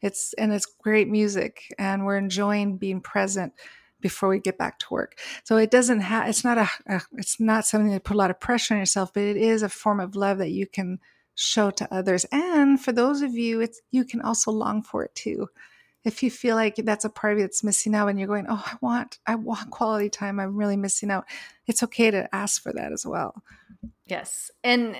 It's 0.00 0.32
and 0.34 0.52
it's 0.52 0.66
great 0.66 1.08
music 1.08 1.74
and 1.78 2.04
we're 2.04 2.16
enjoying 2.16 2.78
being 2.78 3.00
present 3.00 3.52
before 4.00 4.30
we 4.30 4.40
get 4.40 4.56
back 4.56 4.78
to 4.78 4.86
work. 4.90 5.18
So 5.44 5.58
it 5.58 5.70
doesn't 5.70 6.00
have 6.00 6.28
it's 6.28 6.44
not 6.44 6.58
a, 6.58 6.68
a 6.86 7.02
it's 7.12 7.38
not 7.38 7.66
something 7.66 7.90
that 7.92 8.04
put 8.04 8.14
a 8.14 8.18
lot 8.18 8.30
of 8.30 8.40
pressure 8.40 8.74
on 8.74 8.80
yourself 8.80 9.12
but 9.12 9.22
it 9.22 9.36
is 9.36 9.62
a 9.62 9.68
form 9.68 10.00
of 10.00 10.16
love 10.16 10.38
that 10.38 10.50
you 10.50 10.66
can 10.66 11.00
show 11.34 11.70
to 11.70 11.94
others. 11.94 12.24
And 12.32 12.80
for 12.80 12.92
those 12.92 13.20
of 13.20 13.34
you 13.34 13.60
it's 13.60 13.82
you 13.90 14.04
can 14.04 14.22
also 14.22 14.50
long 14.50 14.82
for 14.82 15.04
it 15.04 15.14
too 15.14 15.48
if 16.04 16.22
you 16.22 16.30
feel 16.30 16.56
like 16.56 16.76
that's 16.76 17.04
a 17.04 17.10
part 17.10 17.34
of 17.34 17.38
you 17.38 17.44
that's 17.44 17.62
missing 17.62 17.94
out 17.94 18.08
and 18.08 18.18
you're 18.18 18.28
going, 18.28 18.46
oh, 18.48 18.64
I 18.64 18.76
want, 18.80 19.18
I 19.26 19.34
want 19.34 19.70
quality 19.70 20.08
time. 20.08 20.40
I'm 20.40 20.56
really 20.56 20.76
missing 20.76 21.10
out. 21.10 21.26
It's 21.66 21.82
okay 21.82 22.10
to 22.10 22.34
ask 22.34 22.62
for 22.62 22.72
that 22.72 22.92
as 22.92 23.04
well. 23.04 23.42
Yes. 24.06 24.50
And 24.64 24.96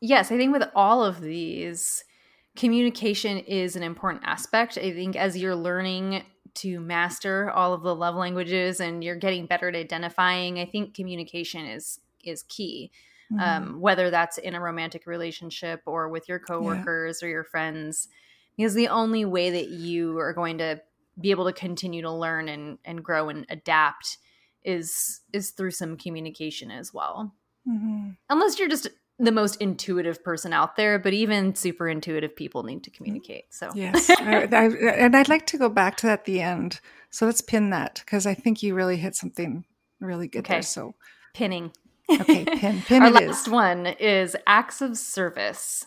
yes, 0.00 0.30
I 0.30 0.36
think 0.36 0.52
with 0.52 0.68
all 0.74 1.04
of 1.04 1.20
these, 1.20 2.04
communication 2.56 3.38
is 3.38 3.76
an 3.76 3.82
important 3.82 4.22
aspect. 4.24 4.78
I 4.78 4.92
think 4.92 5.16
as 5.16 5.36
you're 5.36 5.56
learning 5.56 6.22
to 6.54 6.78
master 6.78 7.50
all 7.50 7.72
of 7.72 7.82
the 7.82 7.94
love 7.94 8.14
languages 8.14 8.78
and 8.78 9.02
you're 9.02 9.16
getting 9.16 9.46
better 9.46 9.68
at 9.68 9.74
identifying, 9.74 10.60
I 10.60 10.66
think 10.66 10.94
communication 10.94 11.66
is 11.66 12.00
is 12.22 12.44
key. 12.44 12.90
Mm-hmm. 13.32 13.40
Um, 13.40 13.80
whether 13.80 14.10
that's 14.10 14.36
in 14.36 14.54
a 14.54 14.60
romantic 14.60 15.06
relationship 15.06 15.80
or 15.86 16.10
with 16.10 16.28
your 16.28 16.38
coworkers 16.38 17.20
yeah. 17.20 17.26
or 17.26 17.30
your 17.30 17.44
friends 17.44 18.08
because 18.56 18.74
the 18.74 18.88
only 18.88 19.24
way 19.24 19.50
that 19.50 19.68
you 19.68 20.18
are 20.18 20.32
going 20.32 20.58
to 20.58 20.80
be 21.20 21.30
able 21.30 21.46
to 21.46 21.52
continue 21.52 22.02
to 22.02 22.10
learn 22.10 22.48
and, 22.48 22.78
and 22.84 23.04
grow 23.04 23.28
and 23.28 23.46
adapt 23.48 24.18
is 24.64 25.20
is 25.32 25.50
through 25.50 25.70
some 25.70 25.96
communication 25.96 26.70
as 26.70 26.92
well. 26.92 27.34
Mm-hmm. 27.66 28.10
unless 28.28 28.58
you're 28.58 28.68
just 28.68 28.88
the 29.18 29.32
most 29.32 29.56
intuitive 29.56 30.22
person 30.22 30.52
out 30.52 30.76
there 30.76 30.98
but 30.98 31.14
even 31.14 31.54
super 31.54 31.88
intuitive 31.88 32.36
people 32.36 32.62
need 32.62 32.84
to 32.84 32.90
communicate 32.90 33.44
so. 33.48 33.70
Yes. 33.74 34.10
I, 34.10 34.46
I, 34.52 34.64
and 34.66 35.16
i'd 35.16 35.30
like 35.30 35.46
to 35.46 35.56
go 35.56 35.70
back 35.70 35.96
to 35.98 36.06
that 36.08 36.20
at 36.20 36.24
the 36.26 36.42
end. 36.42 36.80
So 37.08 37.24
let's 37.24 37.40
pin 37.40 37.70
that 37.70 38.02
because 38.04 38.26
i 38.26 38.34
think 38.34 38.62
you 38.62 38.74
really 38.74 38.98
hit 38.98 39.16
something 39.16 39.64
really 39.98 40.28
good 40.28 40.40
okay. 40.40 40.56
there 40.56 40.62
so. 40.62 40.94
Pinning. 41.32 41.72
Okay 42.10 42.44
pin. 42.44 42.82
Pin 42.86 43.02
our 43.02 43.10
last 43.10 43.46
is. 43.46 43.48
one 43.50 43.86
is 43.86 44.36
acts 44.46 44.82
of 44.82 44.98
service 44.98 45.86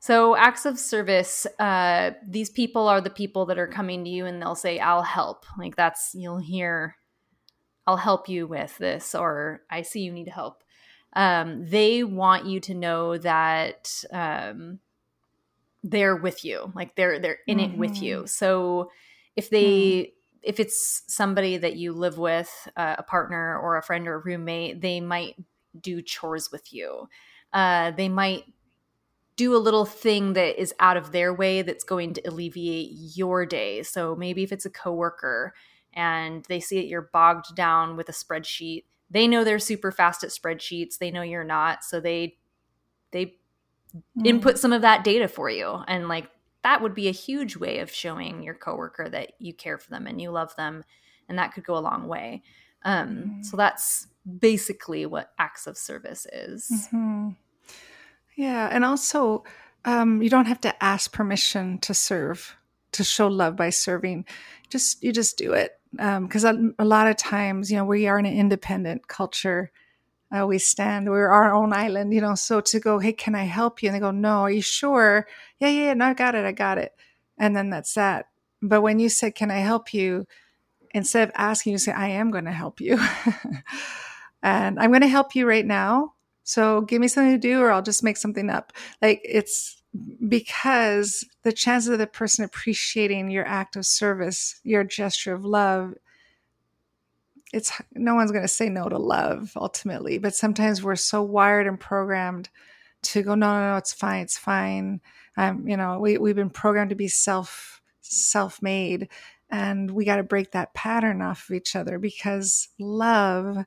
so, 0.00 0.36
acts 0.36 0.66
of 0.66 0.78
service, 0.78 1.46
uh, 1.58 2.12
these 2.26 2.50
people 2.50 2.86
are 2.88 3.00
the 3.00 3.10
people 3.10 3.46
that 3.46 3.58
are 3.58 3.66
coming 3.66 4.04
to 4.04 4.10
you 4.10 4.26
and 4.26 4.40
they'll 4.40 4.54
say, 4.54 4.78
I'll 4.78 5.02
help. 5.02 5.46
Like, 5.58 5.76
that's, 5.76 6.12
you'll 6.14 6.38
hear, 6.38 6.96
I'll 7.86 7.96
help 7.96 8.28
you 8.28 8.46
with 8.46 8.76
this, 8.78 9.14
or 9.14 9.62
I 9.70 9.82
see 9.82 10.00
you 10.00 10.12
need 10.12 10.28
help. 10.28 10.62
Um, 11.14 11.66
they 11.68 12.04
want 12.04 12.44
you 12.44 12.60
to 12.60 12.74
know 12.74 13.16
that 13.16 14.04
um, 14.12 14.80
they're 15.82 16.16
with 16.16 16.44
you, 16.44 16.72
like 16.74 16.94
they're 16.94 17.18
they're 17.18 17.38
in 17.46 17.58
mm-hmm. 17.58 17.72
it 17.72 17.78
with 17.78 18.02
you. 18.02 18.16
Mm-hmm. 18.18 18.26
So 18.26 18.90
if 19.34 19.48
they 19.48 19.64
mm. 19.64 20.12
if 20.42 20.60
it's 20.60 21.04
somebody 21.06 21.56
that 21.56 21.76
you 21.76 21.92
live 21.94 22.18
with, 22.18 22.50
uh, 22.76 22.96
a 22.98 23.02
partner 23.02 23.58
or 23.58 23.78
a 23.78 23.82
friend 23.82 24.06
or 24.06 24.16
a 24.16 24.18
roommate, 24.18 24.82
they 24.82 25.00
might 25.00 25.36
do 25.80 26.02
chores 26.02 26.52
with 26.52 26.72
you. 26.72 27.08
Uh, 27.52 27.92
they 27.92 28.08
might 28.08 28.44
do 29.36 29.54
a 29.54 29.58
little 29.58 29.84
thing 29.84 30.32
that 30.32 30.60
is 30.60 30.74
out 30.80 30.96
of 30.96 31.12
their 31.12 31.32
way 31.32 31.62
that's 31.62 31.84
going 31.84 32.14
to 32.14 32.28
alleviate 32.28 32.90
your 32.92 33.44
day. 33.44 33.82
So 33.82 34.16
maybe 34.16 34.42
if 34.42 34.52
it's 34.52 34.66
a 34.66 34.70
coworker 34.70 35.54
and 35.92 36.44
they 36.48 36.60
see 36.60 36.76
that 36.76 36.86
you're 36.86 37.10
bogged 37.12 37.54
down 37.54 37.96
with 37.96 38.08
a 38.08 38.12
spreadsheet, 38.12 38.84
they 39.10 39.28
know 39.28 39.44
they're 39.44 39.58
super 39.58 39.92
fast 39.92 40.24
at 40.24 40.30
spreadsheets. 40.30 40.98
They 40.98 41.10
know 41.10 41.22
you're 41.22 41.44
not, 41.44 41.84
so 41.84 42.00
they 42.00 42.38
they 43.12 43.36
mm. 43.94 44.26
input 44.26 44.58
some 44.58 44.72
of 44.72 44.82
that 44.82 45.04
data 45.04 45.28
for 45.28 45.48
you 45.48 45.82
and 45.88 46.08
like 46.08 46.28
that 46.62 46.82
would 46.82 46.94
be 46.94 47.08
a 47.08 47.12
huge 47.12 47.56
way 47.56 47.78
of 47.78 47.90
showing 47.90 48.42
your 48.42 48.54
coworker 48.54 49.08
that 49.08 49.32
you 49.38 49.54
care 49.54 49.78
for 49.78 49.90
them 49.90 50.06
and 50.06 50.20
you 50.20 50.30
love 50.30 50.54
them 50.56 50.84
and 51.28 51.38
that 51.38 51.52
could 51.54 51.64
go 51.64 51.76
a 51.76 51.78
long 51.78 52.08
way 52.08 52.42
um, 52.84 53.38
mm. 53.38 53.44
so 53.44 53.56
that's 53.56 54.08
basically 54.40 55.06
what 55.06 55.32
acts 55.38 55.66
of 55.66 55.78
service 55.78 56.26
is 56.32 56.88
mm-hmm. 56.92 57.30
Yeah 58.36 58.68
and 58.70 58.84
also 58.84 59.44
um, 59.84 60.20
you 60.20 60.28
don't 60.28 60.46
have 60.46 60.60
to 60.62 60.84
ask 60.84 61.12
permission 61.12 61.78
to 61.78 61.94
serve 61.94 62.56
to 62.96 63.04
show 63.04 63.28
love 63.28 63.56
by 63.56 63.70
serving. 63.70 64.24
Just 64.68 65.02
you 65.02 65.12
just 65.12 65.38
do 65.38 65.52
it 65.52 65.78
because 65.92 66.44
um, 66.44 66.74
a, 66.78 66.82
a, 66.82 66.84
lot 66.84 67.06
of 67.06 67.16
times 67.16 67.70
you 67.70 67.76
know 67.76 67.84
we 67.84 68.06
are 68.08 68.18
in 68.18 68.26
an 68.26 68.36
independent 68.36 69.06
culture. 69.06 69.70
Uh, 70.36 70.44
we 70.44 70.58
stand 70.58 71.08
we're 71.08 71.28
our 71.28 71.54
own 71.54 71.72
island 71.72 72.12
you 72.12 72.20
know 72.20 72.34
so 72.34 72.60
to 72.60 72.80
go 72.80 72.98
hey 72.98 73.12
can 73.12 73.36
i 73.36 73.44
help 73.44 73.80
you? 73.80 73.88
And 73.88 73.94
they 73.94 74.00
go 74.00 74.10
no 74.10 74.40
are 74.40 74.50
you 74.50 74.60
sure? 74.60 75.26
Yeah 75.60 75.68
yeah 75.68 75.94
no 75.94 76.06
i 76.06 76.14
got 76.14 76.34
it 76.34 76.44
i 76.44 76.52
got 76.52 76.78
it. 76.78 76.92
And 77.38 77.56
then 77.56 77.70
that's 77.70 77.94
that. 77.94 78.26
But 78.60 78.80
when 78.82 78.98
you 78.98 79.08
say 79.08 79.30
can 79.30 79.50
i 79.50 79.58
help 79.58 79.94
you? 79.94 80.26
instead 80.94 81.28
of 81.28 81.34
asking 81.36 81.72
you 81.72 81.78
say 81.78 81.92
i 81.92 82.08
am 82.08 82.30
going 82.30 82.46
to 82.46 82.52
help 82.52 82.80
you. 82.80 82.98
And 84.42 84.78
i'm 84.78 84.90
going 84.90 85.02
to 85.02 85.08
help 85.08 85.34
you 85.34 85.46
right 85.46 85.66
now 85.66 86.14
so 86.46 86.80
give 86.82 87.00
me 87.00 87.08
something 87.08 87.32
to 87.32 87.38
do 87.38 87.60
or 87.60 87.72
i'll 87.72 87.82
just 87.82 88.04
make 88.04 88.16
something 88.16 88.48
up. 88.48 88.72
Like 89.02 89.20
it's 89.24 89.82
because 90.28 91.24
the 91.42 91.52
chances 91.52 91.88
of 91.88 91.98
the 91.98 92.06
person 92.06 92.44
appreciating 92.44 93.30
your 93.30 93.46
act 93.46 93.76
of 93.76 93.84
service 93.84 94.60
your 94.62 94.84
gesture 94.84 95.34
of 95.34 95.44
love 95.44 95.94
it's 97.52 97.72
no 97.94 98.14
one's 98.14 98.30
going 98.30 98.42
to 98.42 98.48
say 98.48 98.68
no 98.68 98.88
to 98.88 98.98
love 98.98 99.52
ultimately 99.56 100.18
but 100.18 100.34
sometimes 100.34 100.82
we're 100.82 100.96
so 100.96 101.22
wired 101.22 101.66
and 101.66 101.80
programmed 101.80 102.48
to 103.02 103.22
go 103.22 103.34
no 103.34 103.58
no 103.58 103.70
no 103.72 103.76
it's 103.76 103.92
fine 103.92 104.22
it's 104.22 104.38
fine. 104.38 105.00
Um, 105.36 105.66
you 105.66 105.76
know 105.76 105.98
we, 105.98 106.18
we've 106.18 106.36
been 106.36 106.50
programmed 106.50 106.90
to 106.90 106.96
be 106.96 107.08
self 107.08 107.80
self-made 108.02 109.08
and 109.50 109.90
we 109.90 110.04
got 110.04 110.16
to 110.16 110.22
break 110.22 110.52
that 110.52 110.74
pattern 110.74 111.22
off 111.22 111.48
of 111.48 111.56
each 111.56 111.74
other 111.74 111.98
because 111.98 112.68
love 112.78 113.64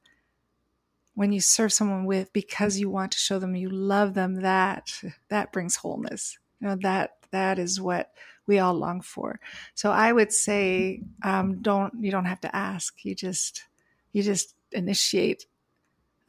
when 1.19 1.33
you 1.33 1.41
serve 1.41 1.73
someone 1.73 2.05
with 2.05 2.31
because 2.31 2.79
you 2.79 2.89
want 2.89 3.11
to 3.11 3.17
show 3.17 3.39
them 3.39 3.53
you 3.53 3.69
love 3.69 4.13
them 4.13 4.35
that 4.35 4.89
that 5.27 5.51
brings 5.51 5.75
wholeness. 5.75 6.39
You 6.61 6.69
know 6.69 6.77
that 6.77 7.17
that 7.31 7.59
is 7.59 7.81
what 7.81 8.13
we 8.47 8.57
all 8.57 8.73
long 8.73 9.01
for. 9.01 9.41
So 9.75 9.91
i 9.91 10.13
would 10.13 10.31
say 10.31 11.01
um, 11.21 11.61
don't 11.61 11.93
you 11.99 12.09
don't 12.09 12.23
have 12.23 12.39
to 12.39 12.55
ask. 12.55 13.03
You 13.03 13.15
just 13.15 13.65
you 14.13 14.23
just 14.23 14.55
initiate. 14.71 15.45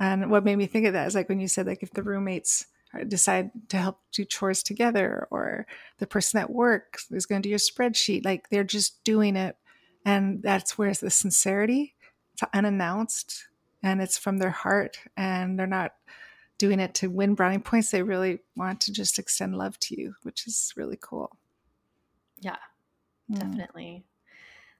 And 0.00 0.28
what 0.28 0.44
made 0.44 0.56
me 0.56 0.66
think 0.66 0.86
of 0.86 0.94
that 0.94 1.06
is 1.06 1.14
like 1.14 1.28
when 1.28 1.38
you 1.38 1.46
said 1.46 1.68
like 1.68 1.84
if 1.84 1.92
the 1.92 2.02
roommates 2.02 2.66
decide 3.06 3.52
to 3.68 3.76
help 3.76 4.00
do 4.10 4.24
chores 4.24 4.64
together 4.64 5.28
or 5.30 5.68
the 5.98 6.06
person 6.08 6.40
at 6.40 6.50
work 6.50 6.98
is 7.12 7.26
going 7.26 7.42
to 7.42 7.46
do 7.46 7.50
your 7.50 7.60
spreadsheet 7.60 8.24
like 8.24 8.48
they're 8.48 8.64
just 8.64 9.04
doing 9.04 9.36
it. 9.36 9.56
And 10.04 10.42
that's 10.42 10.76
where 10.76 10.92
the 10.92 11.10
sincerity 11.10 11.94
it's 12.34 12.42
unannounced 12.52 13.44
and 13.82 14.00
it's 14.00 14.18
from 14.18 14.38
their 14.38 14.50
heart 14.50 14.98
and 15.16 15.58
they're 15.58 15.66
not 15.66 15.92
doing 16.58 16.80
it 16.80 16.94
to 16.94 17.08
win 17.08 17.34
brownie 17.34 17.58
points 17.58 17.90
they 17.90 18.02
really 18.02 18.40
want 18.56 18.80
to 18.80 18.92
just 18.92 19.18
extend 19.18 19.56
love 19.56 19.78
to 19.78 20.00
you 20.00 20.14
which 20.22 20.46
is 20.46 20.72
really 20.76 20.98
cool 21.00 21.30
yeah 22.40 22.56
mm. 23.30 23.38
definitely 23.38 24.04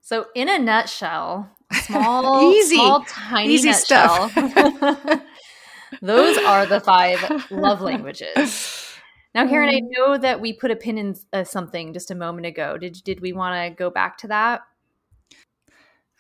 so, 0.02 0.26
in 0.34 0.48
a 0.48 0.58
nutshell, 0.58 1.50
small, 1.72 2.52
easy, 2.52 2.76
small, 2.76 3.04
tiny 3.04 3.52
easy 3.52 3.70
nutshell, 3.70 4.28
stuff. 4.30 5.22
those 6.02 6.38
are 6.38 6.66
the 6.66 6.80
five 6.80 7.46
love 7.50 7.80
languages. 7.80 8.86
Now, 9.34 9.46
Karen, 9.46 9.68
I 9.68 9.80
mm. 9.80 9.88
know 9.90 10.18
that 10.18 10.40
we 10.40 10.52
put 10.52 10.70
a 10.70 10.76
pin 10.76 10.98
in 10.98 11.16
uh, 11.32 11.44
something 11.44 11.92
just 11.92 12.10
a 12.10 12.14
moment 12.14 12.46
ago. 12.46 12.78
Did 12.78 13.02
did 13.04 13.20
we 13.20 13.32
want 13.32 13.54
to 13.54 13.76
go 13.76 13.90
back 13.90 14.18
to 14.18 14.28
that? 14.28 14.62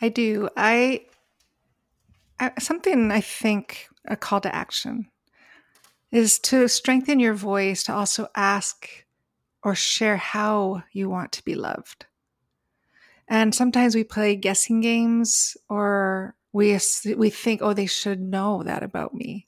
I 0.00 0.08
do. 0.08 0.48
I 0.56 1.06
something 2.58 3.10
I 3.10 3.20
think 3.20 3.88
a 4.06 4.16
call 4.16 4.40
to 4.40 4.54
action 4.54 5.10
is 6.10 6.38
to 6.40 6.68
strengthen 6.68 7.20
your 7.20 7.34
voice 7.34 7.84
to 7.84 7.94
also 7.94 8.28
ask 8.34 8.88
or 9.62 9.74
share 9.74 10.16
how 10.16 10.82
you 10.92 11.08
want 11.08 11.32
to 11.32 11.44
be 11.44 11.54
loved. 11.54 12.06
And 13.28 13.54
sometimes 13.54 13.94
we 13.94 14.04
play 14.04 14.34
guessing 14.34 14.80
games 14.80 15.56
or 15.68 16.34
we 16.52 16.78
we 17.16 17.30
think 17.30 17.62
oh 17.62 17.72
they 17.72 17.86
should 17.86 18.20
know 18.20 18.62
that 18.64 18.82
about 18.82 19.14
me. 19.14 19.46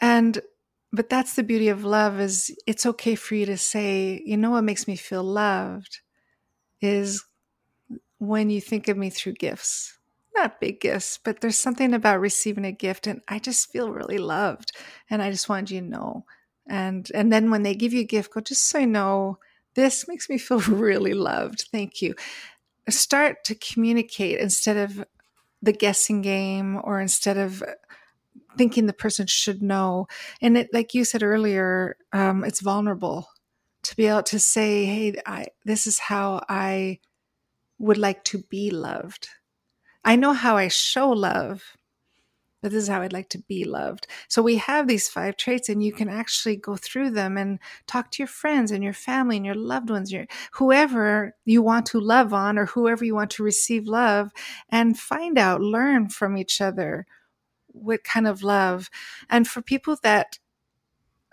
And 0.00 0.40
but 0.92 1.08
that's 1.08 1.34
the 1.34 1.42
beauty 1.42 1.68
of 1.68 1.84
love 1.84 2.20
is 2.20 2.56
it's 2.66 2.86
okay 2.86 3.14
for 3.14 3.34
you 3.34 3.46
to 3.46 3.56
say, 3.56 4.22
you 4.24 4.36
know 4.36 4.50
what 4.50 4.62
makes 4.64 4.86
me 4.86 4.96
feel 4.96 5.24
loved 5.24 6.00
is 6.80 7.24
when 8.18 8.50
you 8.50 8.60
think 8.60 8.88
of 8.88 8.96
me 8.96 9.10
through 9.10 9.34
gifts. 9.34 9.98
Not 10.36 10.60
big 10.60 10.80
gifts, 10.80 11.18
but 11.22 11.40
there's 11.40 11.58
something 11.58 11.94
about 11.94 12.20
receiving 12.20 12.64
a 12.64 12.72
gift 12.72 13.06
and 13.06 13.20
I 13.28 13.38
just 13.38 13.70
feel 13.70 13.92
really 13.92 14.18
loved 14.18 14.72
and 15.08 15.22
I 15.22 15.30
just 15.30 15.48
want 15.48 15.70
you 15.70 15.80
to 15.80 15.86
know. 15.86 16.24
And 16.66 17.08
and 17.14 17.32
then 17.32 17.50
when 17.50 17.62
they 17.62 17.74
give 17.74 17.92
you 17.92 18.00
a 18.00 18.04
gift, 18.04 18.32
go 18.32 18.40
just 18.40 18.66
so 18.68 18.78
you 18.78 18.86
know 18.86 19.38
this 19.74 20.08
makes 20.08 20.28
me 20.28 20.38
feel 20.38 20.60
really 20.68 21.14
loved. 21.14 21.68
Thank 21.70 22.02
you. 22.02 22.14
Start 22.88 23.44
to 23.44 23.54
communicate 23.54 24.40
instead 24.40 24.76
of 24.76 25.04
the 25.62 25.72
guessing 25.72 26.22
game 26.22 26.80
or 26.84 27.00
instead 27.00 27.38
of 27.38 27.62
thinking 28.56 28.86
the 28.86 28.92
person 28.92 29.26
should 29.26 29.62
know. 29.62 30.06
And 30.40 30.56
it, 30.56 30.70
like 30.72 30.94
you 30.94 31.04
said 31.04 31.22
earlier, 31.22 31.96
um, 32.12 32.44
it's 32.44 32.60
vulnerable 32.60 33.28
to 33.84 33.96
be 33.96 34.06
able 34.06 34.22
to 34.24 34.38
say, 34.38 34.86
"Hey, 34.86 35.14
I, 35.26 35.46
this 35.64 35.86
is 35.86 35.98
how 35.98 36.42
I 36.48 37.00
would 37.78 37.98
like 37.98 38.24
to 38.24 38.38
be 38.38 38.70
loved. 38.70 39.28
I 40.04 40.16
know 40.16 40.32
how 40.32 40.56
I 40.56 40.68
show 40.68 41.10
love, 41.10 41.76
but 42.62 42.72
this 42.72 42.84
is 42.84 42.88
how 42.88 43.02
I'd 43.02 43.12
like 43.12 43.28
to 43.30 43.42
be 43.46 43.64
loved. 43.64 44.06
So 44.28 44.40
we 44.40 44.56
have 44.56 44.86
these 44.88 45.08
five 45.08 45.36
traits, 45.36 45.68
and 45.68 45.82
you 45.82 45.92
can 45.92 46.08
actually 46.08 46.56
go 46.56 46.76
through 46.76 47.10
them 47.10 47.36
and 47.36 47.58
talk 47.86 48.10
to 48.12 48.22
your 48.22 48.28
friends 48.28 48.70
and 48.70 48.82
your 48.82 48.94
family 48.94 49.36
and 49.36 49.44
your 49.44 49.54
loved 49.54 49.90
ones, 49.90 50.10
your 50.10 50.26
whoever 50.52 51.34
you 51.44 51.62
want 51.62 51.86
to 51.86 52.00
love 52.00 52.32
on 52.32 52.58
or 52.58 52.66
whoever 52.66 53.04
you 53.04 53.14
want 53.14 53.30
to 53.32 53.42
receive 53.42 53.86
love, 53.86 54.30
and 54.70 54.98
find 54.98 55.38
out, 55.38 55.60
learn 55.60 56.08
from 56.08 56.38
each 56.38 56.60
other 56.60 57.06
what 57.68 58.04
kind 58.04 58.26
of 58.26 58.42
love. 58.42 58.88
And 59.28 59.46
for 59.46 59.60
people 59.60 59.98
that 60.02 60.38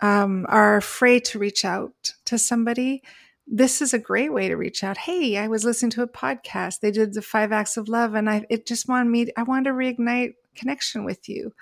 um, 0.00 0.44
are 0.48 0.76
afraid 0.76 1.24
to 1.26 1.38
reach 1.38 1.64
out 1.64 2.14
to 2.26 2.36
somebody, 2.36 3.02
this 3.46 3.82
is 3.82 3.92
a 3.92 3.98
great 3.98 4.32
way 4.32 4.48
to 4.48 4.56
reach 4.56 4.84
out. 4.84 4.96
Hey, 4.96 5.36
I 5.36 5.48
was 5.48 5.64
listening 5.64 5.90
to 5.92 6.02
a 6.02 6.08
podcast. 6.08 6.80
They 6.80 6.90
did 6.90 7.14
the 7.14 7.22
five 7.22 7.52
acts 7.52 7.76
of 7.76 7.88
love, 7.88 8.14
and 8.14 8.30
I 8.30 8.46
it 8.48 8.66
just 8.66 8.88
wanted 8.88 9.10
me. 9.10 9.28
I 9.36 9.42
wanted 9.42 9.70
to 9.70 9.76
reignite 9.76 10.34
connection 10.54 11.04
with 11.04 11.28
you. 11.28 11.52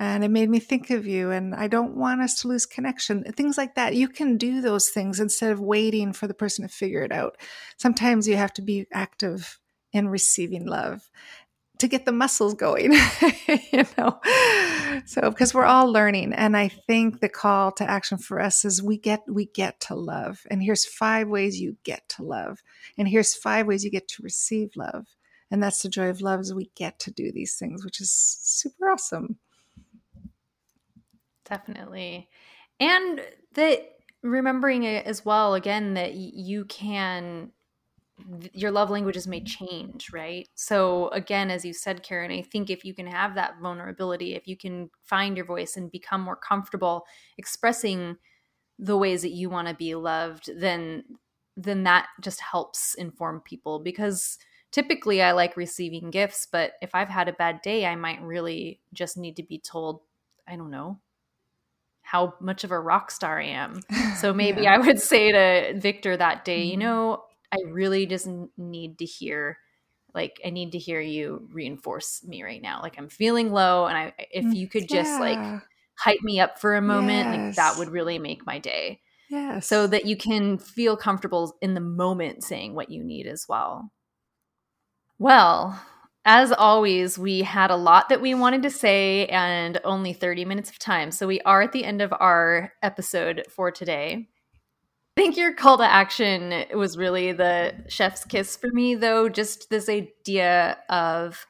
And 0.00 0.22
it 0.22 0.28
made 0.28 0.48
me 0.48 0.60
think 0.60 0.90
of 0.90 1.08
you, 1.08 1.32
and 1.32 1.54
I 1.54 1.66
don't 1.66 1.96
want 1.96 2.20
us 2.20 2.40
to 2.40 2.48
lose 2.48 2.66
connection. 2.66 3.24
Things 3.24 3.58
like 3.58 3.74
that. 3.74 3.96
You 3.96 4.08
can 4.08 4.36
do 4.36 4.60
those 4.60 4.90
things 4.90 5.18
instead 5.18 5.50
of 5.50 5.60
waiting 5.60 6.12
for 6.12 6.28
the 6.28 6.34
person 6.34 6.66
to 6.66 6.72
figure 6.72 7.02
it 7.02 7.10
out. 7.10 7.36
Sometimes 7.78 8.28
you 8.28 8.36
have 8.36 8.52
to 8.54 8.62
be 8.62 8.86
active 8.92 9.58
in 9.92 10.08
receiving 10.08 10.66
love 10.66 11.10
to 11.78 11.88
get 11.88 12.04
the 12.04 12.12
muscles 12.12 12.54
going, 12.54 12.92
you 13.72 13.84
know. 13.96 14.20
So 15.06 15.30
because 15.30 15.54
we're 15.54 15.64
all 15.64 15.90
learning 15.90 16.32
and 16.32 16.56
I 16.56 16.68
think 16.68 17.20
the 17.20 17.28
call 17.28 17.72
to 17.72 17.88
action 17.88 18.18
for 18.18 18.40
us 18.40 18.64
is 18.64 18.82
we 18.82 18.98
get 18.98 19.22
we 19.28 19.46
get 19.46 19.80
to 19.80 19.94
love. 19.94 20.40
And 20.50 20.62
here's 20.62 20.84
five 20.84 21.28
ways 21.28 21.60
you 21.60 21.76
get 21.84 22.08
to 22.10 22.22
love. 22.22 22.62
And 22.96 23.08
here's 23.08 23.34
five 23.34 23.66
ways 23.66 23.84
you 23.84 23.90
get 23.90 24.08
to 24.08 24.22
receive 24.22 24.70
love. 24.76 25.06
And 25.50 25.62
that's 25.62 25.82
the 25.82 25.88
joy 25.88 26.08
of 26.08 26.20
love 26.20 26.40
is 26.40 26.52
we 26.52 26.70
get 26.74 26.98
to 27.00 27.10
do 27.10 27.32
these 27.32 27.56
things, 27.56 27.84
which 27.84 28.00
is 28.00 28.10
super 28.10 28.90
awesome. 28.90 29.38
Definitely. 31.44 32.28
And 32.80 33.22
that 33.54 33.92
remembering 34.22 34.86
as 34.86 35.24
well 35.24 35.54
again 35.54 35.94
that 35.94 36.14
you 36.14 36.64
can 36.64 37.52
your 38.52 38.70
love 38.70 38.90
languages 38.90 39.26
may 39.26 39.42
change, 39.42 40.10
right? 40.12 40.48
So 40.54 41.08
again, 41.08 41.50
as 41.50 41.64
you 41.64 41.72
said, 41.72 42.02
Karen, 42.02 42.30
I 42.30 42.42
think 42.42 42.70
if 42.70 42.84
you 42.84 42.94
can 42.94 43.06
have 43.06 43.34
that 43.34 43.54
vulnerability, 43.60 44.34
if 44.34 44.46
you 44.46 44.56
can 44.56 44.90
find 45.04 45.36
your 45.36 45.46
voice 45.46 45.76
and 45.76 45.90
become 45.90 46.20
more 46.20 46.36
comfortable 46.36 47.04
expressing 47.36 48.16
the 48.78 48.96
ways 48.96 49.22
that 49.22 49.30
you 49.30 49.50
want 49.50 49.68
to 49.68 49.74
be 49.74 49.94
loved, 49.94 50.50
then 50.58 51.04
then 51.56 51.82
that 51.82 52.06
just 52.20 52.40
helps 52.40 52.94
inform 52.94 53.40
people 53.40 53.80
because 53.80 54.38
typically 54.70 55.20
I 55.20 55.32
like 55.32 55.56
receiving 55.56 56.10
gifts, 56.10 56.46
but 56.50 56.74
if 56.80 56.94
I've 56.94 57.08
had 57.08 57.28
a 57.28 57.32
bad 57.32 57.62
day, 57.62 57.84
I 57.84 57.96
might 57.96 58.22
really 58.22 58.80
just 58.92 59.16
need 59.16 59.34
to 59.36 59.42
be 59.42 59.58
told, 59.58 60.02
I 60.46 60.54
don't 60.54 60.70
know, 60.70 61.00
how 62.02 62.34
much 62.40 62.64
of 62.64 62.70
a 62.70 62.80
rock 62.80 63.10
star 63.10 63.40
I 63.40 63.46
am. 63.46 63.80
So 64.18 64.34
maybe 64.34 64.62
yeah. 64.62 64.74
I 64.74 64.78
would 64.78 65.00
say 65.00 65.30
to 65.30 65.78
Victor 65.78 66.16
that 66.16 66.44
day, 66.44 66.62
mm-hmm. 66.62 66.70
you 66.70 66.76
know, 66.76 67.22
I 67.52 67.58
really 67.66 68.06
just 68.06 68.28
need 68.56 68.98
to 68.98 69.04
hear 69.04 69.58
like 70.14 70.40
I 70.44 70.50
need 70.50 70.72
to 70.72 70.78
hear 70.78 71.00
you 71.00 71.48
reinforce 71.52 72.24
me 72.24 72.42
right 72.42 72.62
now. 72.62 72.80
Like 72.82 72.98
I'm 72.98 73.08
feeling 73.08 73.52
low 73.52 73.86
and 73.86 73.96
I 73.96 74.12
if 74.30 74.44
mm, 74.44 74.54
you 74.54 74.68
could 74.68 74.88
just 74.88 75.10
yeah. 75.10 75.18
like 75.20 75.62
hype 75.98 76.22
me 76.22 76.40
up 76.40 76.58
for 76.58 76.76
a 76.76 76.82
moment, 76.82 77.28
yes. 77.28 77.36
like 77.36 77.56
that 77.56 77.78
would 77.78 77.90
really 77.90 78.18
make 78.18 78.46
my 78.46 78.58
day. 78.58 79.00
Yeah. 79.30 79.60
So 79.60 79.86
that 79.86 80.06
you 80.06 80.16
can 80.16 80.58
feel 80.58 80.96
comfortable 80.96 81.56
in 81.60 81.74
the 81.74 81.80
moment 81.80 82.44
saying 82.44 82.74
what 82.74 82.90
you 82.90 83.04
need 83.04 83.26
as 83.26 83.46
well. 83.48 83.92
Well, 85.18 85.78
as 86.24 86.52
always, 86.52 87.18
we 87.18 87.42
had 87.42 87.70
a 87.70 87.76
lot 87.76 88.08
that 88.08 88.20
we 88.20 88.34
wanted 88.34 88.62
to 88.62 88.70
say 88.70 89.26
and 89.26 89.80
only 89.84 90.12
30 90.12 90.44
minutes 90.44 90.70
of 90.70 90.78
time. 90.78 91.10
So 91.10 91.26
we 91.26 91.40
are 91.42 91.62
at 91.62 91.72
the 91.72 91.84
end 91.84 92.00
of 92.00 92.12
our 92.18 92.72
episode 92.82 93.46
for 93.50 93.70
today. 93.70 94.28
I 95.18 95.20
think 95.20 95.36
your 95.36 95.52
call 95.52 95.78
to 95.78 95.84
action 95.84 96.64
was 96.74 96.96
really 96.96 97.32
the 97.32 97.74
chef's 97.88 98.24
kiss 98.24 98.56
for 98.56 98.68
me, 98.68 98.94
though. 98.94 99.28
Just 99.28 99.68
this 99.68 99.88
idea 99.88 100.78
of 100.88 101.44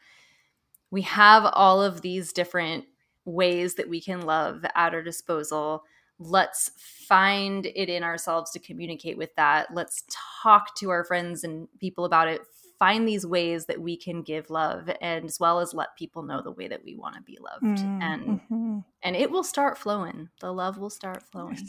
we 0.90 1.02
have 1.02 1.44
all 1.52 1.82
of 1.82 2.00
these 2.00 2.32
different 2.32 2.86
ways 3.26 3.74
that 3.74 3.90
we 3.90 4.00
can 4.00 4.22
love 4.22 4.64
at 4.74 4.94
our 4.94 5.02
disposal. 5.02 5.82
Let's 6.18 6.70
find 6.78 7.66
it 7.66 7.90
in 7.90 8.02
ourselves 8.04 8.52
to 8.52 8.58
communicate 8.58 9.18
with 9.18 9.34
that. 9.36 9.74
Let's 9.74 10.02
talk 10.42 10.74
to 10.76 10.88
our 10.88 11.04
friends 11.04 11.44
and 11.44 11.68
people 11.78 12.06
about 12.06 12.28
it. 12.28 12.40
Find 12.78 13.06
these 13.06 13.26
ways 13.26 13.66
that 13.66 13.82
we 13.82 13.98
can 13.98 14.22
give 14.22 14.48
love 14.48 14.88
and 15.02 15.26
as 15.26 15.38
well 15.38 15.60
as 15.60 15.74
let 15.74 15.94
people 15.98 16.22
know 16.22 16.40
the 16.40 16.52
way 16.52 16.68
that 16.68 16.86
we 16.86 16.96
want 16.96 17.16
to 17.16 17.20
be 17.20 17.36
loved. 17.38 17.82
Mm-hmm. 17.84 18.00
And 18.00 18.84
and 19.02 19.14
it 19.14 19.30
will 19.30 19.44
start 19.44 19.76
flowing. 19.76 20.30
The 20.40 20.54
love 20.54 20.78
will 20.78 20.88
start 20.88 21.22
flowing. 21.22 21.68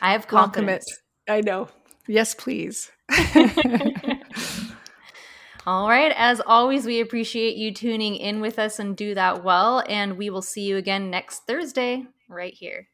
I 0.00 0.10
have 0.10 0.26
confidence. 0.26 1.00
I 1.28 1.40
know. 1.40 1.68
Yes, 2.06 2.34
please. 2.34 2.90
All 5.64 5.88
right. 5.88 6.12
As 6.16 6.40
always, 6.44 6.86
we 6.86 7.00
appreciate 7.00 7.56
you 7.56 7.72
tuning 7.72 8.16
in 8.16 8.40
with 8.40 8.58
us 8.58 8.80
and 8.80 8.96
do 8.96 9.14
that 9.14 9.44
well. 9.44 9.84
And 9.88 10.18
we 10.18 10.28
will 10.30 10.42
see 10.42 10.62
you 10.62 10.76
again 10.76 11.10
next 11.10 11.46
Thursday 11.46 12.04
right 12.28 12.52
here. 12.52 12.88